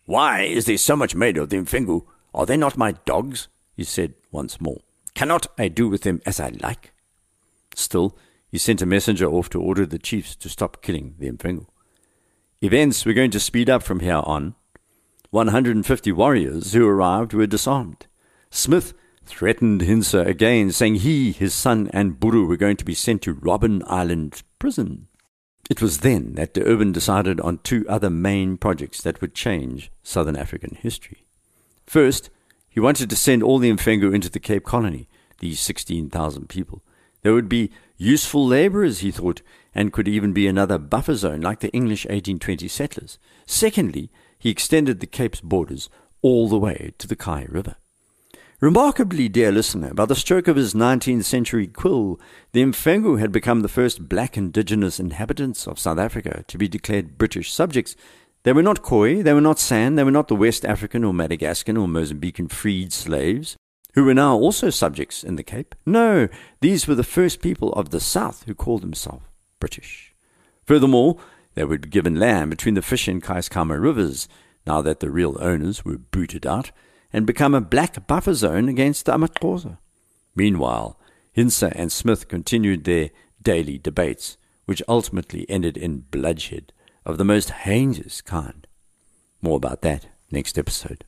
Why 0.06 0.44
is 0.44 0.64
there 0.64 0.78
so 0.78 0.96
much 0.96 1.14
made 1.14 1.36
of 1.36 1.50
the 1.50 1.58
Mfengu? 1.58 2.06
Are 2.34 2.46
they 2.46 2.56
not 2.56 2.78
my 2.78 2.92
dogs? 2.92 3.48
he 3.76 3.84
said 3.84 4.14
once 4.32 4.58
more. 4.58 4.80
Cannot 5.14 5.46
I 5.58 5.68
do 5.68 5.90
with 5.90 6.02
them 6.02 6.22
as 6.24 6.40
I 6.40 6.52
like? 6.62 6.94
Still, 7.74 8.16
he 8.50 8.56
sent 8.56 8.80
a 8.80 8.86
messenger 8.86 9.26
off 9.26 9.50
to 9.50 9.60
order 9.60 9.84
the 9.84 9.98
chiefs 9.98 10.34
to 10.36 10.48
stop 10.48 10.80
killing 10.80 11.16
the 11.18 11.30
Mfengu. 11.30 11.66
Events 12.62 13.04
were 13.04 13.12
going 13.12 13.30
to 13.32 13.40
speed 13.40 13.68
up 13.68 13.82
from 13.82 14.00
here 14.00 14.22
on, 14.24 14.54
150 15.34 16.12
warriors 16.12 16.74
who 16.74 16.86
arrived 16.86 17.32
were 17.32 17.44
disarmed. 17.44 18.06
Smith 18.50 18.94
threatened 19.24 19.80
Hintsa 19.80 20.24
again, 20.24 20.70
saying 20.70 20.96
he, 20.96 21.32
his 21.32 21.52
son, 21.52 21.90
and 21.92 22.20
Buru 22.20 22.46
were 22.46 22.56
going 22.56 22.76
to 22.76 22.84
be 22.84 22.94
sent 22.94 23.22
to 23.22 23.34
Robben 23.34 23.82
Island 23.88 24.44
prison. 24.60 25.08
It 25.68 25.82
was 25.82 25.98
then 25.98 26.34
that 26.34 26.54
D'Urban 26.54 26.92
decided 26.92 27.40
on 27.40 27.58
two 27.58 27.84
other 27.88 28.10
main 28.10 28.56
projects 28.56 29.00
that 29.00 29.20
would 29.20 29.34
change 29.34 29.90
Southern 30.04 30.36
African 30.36 30.76
history. 30.76 31.24
First, 31.84 32.30
he 32.68 32.78
wanted 32.78 33.10
to 33.10 33.16
send 33.16 33.42
all 33.42 33.58
the 33.58 33.72
Mfengu 33.72 34.14
into 34.14 34.30
the 34.30 34.38
Cape 34.38 34.64
Colony, 34.64 35.08
these 35.40 35.58
16,000 35.58 36.48
people. 36.48 36.84
They 37.22 37.32
would 37.32 37.48
be 37.48 37.72
useful 37.96 38.46
laborers, 38.46 39.00
he 39.00 39.10
thought, 39.10 39.42
and 39.74 39.92
could 39.92 40.06
even 40.06 40.32
be 40.32 40.46
another 40.46 40.78
buffer 40.78 41.16
zone 41.16 41.40
like 41.40 41.58
the 41.58 41.72
English 41.72 42.04
1820 42.04 42.68
settlers. 42.68 43.18
Secondly, 43.46 44.10
he 44.44 44.50
extended 44.50 45.00
the 45.00 45.06
Cape's 45.06 45.40
borders 45.40 45.88
all 46.20 46.50
the 46.50 46.58
way 46.58 46.92
to 46.98 47.08
the 47.08 47.16
Kei 47.16 47.46
River. 47.48 47.76
Remarkably, 48.60 49.26
dear 49.26 49.50
listener, 49.50 49.94
by 49.94 50.04
the 50.04 50.14
stroke 50.14 50.48
of 50.48 50.56
his 50.56 50.74
19th 50.74 51.24
century 51.24 51.66
quill, 51.66 52.20
the 52.52 52.62
Mfengu 52.62 53.18
had 53.18 53.32
become 53.32 53.60
the 53.60 53.70
first 53.70 54.06
black 54.06 54.36
indigenous 54.36 55.00
inhabitants 55.00 55.66
of 55.66 55.78
South 55.78 55.96
Africa 55.96 56.44
to 56.46 56.58
be 56.58 56.68
declared 56.68 57.16
British 57.16 57.54
subjects. 57.54 57.96
They 58.42 58.52
were 58.52 58.62
not 58.62 58.82
Khoi, 58.82 59.22
they 59.22 59.32
were 59.32 59.40
not 59.40 59.58
San, 59.58 59.94
they 59.94 60.04
were 60.04 60.10
not 60.10 60.28
the 60.28 60.36
West 60.36 60.66
African 60.66 61.04
or 61.04 61.14
Madagascan 61.14 61.78
or 61.78 61.88
Mozambican 61.88 62.52
freed 62.52 62.92
slaves, 62.92 63.56
who 63.94 64.04
were 64.04 64.12
now 64.12 64.36
also 64.36 64.68
subjects 64.68 65.24
in 65.24 65.36
the 65.36 65.42
Cape. 65.42 65.74
No, 65.86 66.28
these 66.60 66.86
were 66.86 66.94
the 66.94 67.02
first 67.02 67.40
people 67.40 67.72
of 67.72 67.88
the 67.88 68.00
South 68.00 68.42
who 68.42 68.54
called 68.54 68.82
themselves 68.82 69.24
British. 69.58 70.14
Furthermore, 70.66 71.16
they 71.54 71.64
were 71.64 71.78
given 71.78 72.18
land 72.18 72.50
between 72.50 72.74
the 72.74 72.82
Fish 72.82 73.08
and 73.08 73.22
Keiskamma 73.22 73.80
rivers, 73.80 74.28
now 74.66 74.82
that 74.82 75.00
the 75.00 75.10
real 75.10 75.36
owners 75.40 75.84
were 75.84 75.98
booted 75.98 76.46
out, 76.46 76.70
and 77.12 77.26
become 77.26 77.54
a 77.54 77.60
black 77.60 78.06
buffer 78.06 78.34
zone 78.34 78.68
against 78.68 79.06
the 79.06 79.12
amaXhosa. 79.12 79.78
Meanwhile, 80.34 80.98
Hintsa 81.36 81.72
and 81.74 81.92
Smith 81.92 82.28
continued 82.28 82.84
their 82.84 83.10
daily 83.42 83.78
debates, 83.78 84.36
which 84.64 84.82
ultimately 84.88 85.48
ended 85.48 85.76
in 85.76 86.04
bloodshed 86.10 86.72
of 87.04 87.18
the 87.18 87.24
most 87.24 87.50
heinous 87.50 88.20
kind. 88.20 88.66
More 89.40 89.56
about 89.56 89.82
that 89.82 90.06
next 90.30 90.58
episode. 90.58 91.04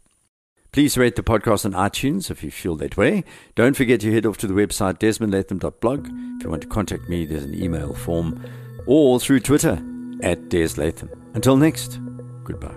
Please 0.70 0.98
rate 0.98 1.16
the 1.16 1.22
podcast 1.22 1.64
on 1.64 1.72
iTunes 1.72 2.30
if 2.30 2.44
you 2.44 2.50
feel 2.50 2.76
that 2.76 2.98
way. 2.98 3.24
Don't 3.54 3.76
forget 3.76 4.00
to 4.00 4.12
head 4.12 4.26
off 4.26 4.36
to 4.38 4.46
the 4.46 4.52
website 4.52 4.98
desmondlatham.blog. 4.98 6.06
If 6.06 6.44
you 6.44 6.50
want 6.50 6.62
to 6.62 6.68
contact 6.68 7.08
me, 7.08 7.24
there's 7.24 7.44
an 7.44 7.54
email 7.54 7.94
form, 7.94 8.44
or 8.86 9.18
through 9.18 9.40
Twitter 9.40 9.82
at 10.22 10.48
DS 10.48 10.78
Latham. 10.78 11.10
Until 11.34 11.56
next, 11.56 12.00
goodbye. 12.44 12.74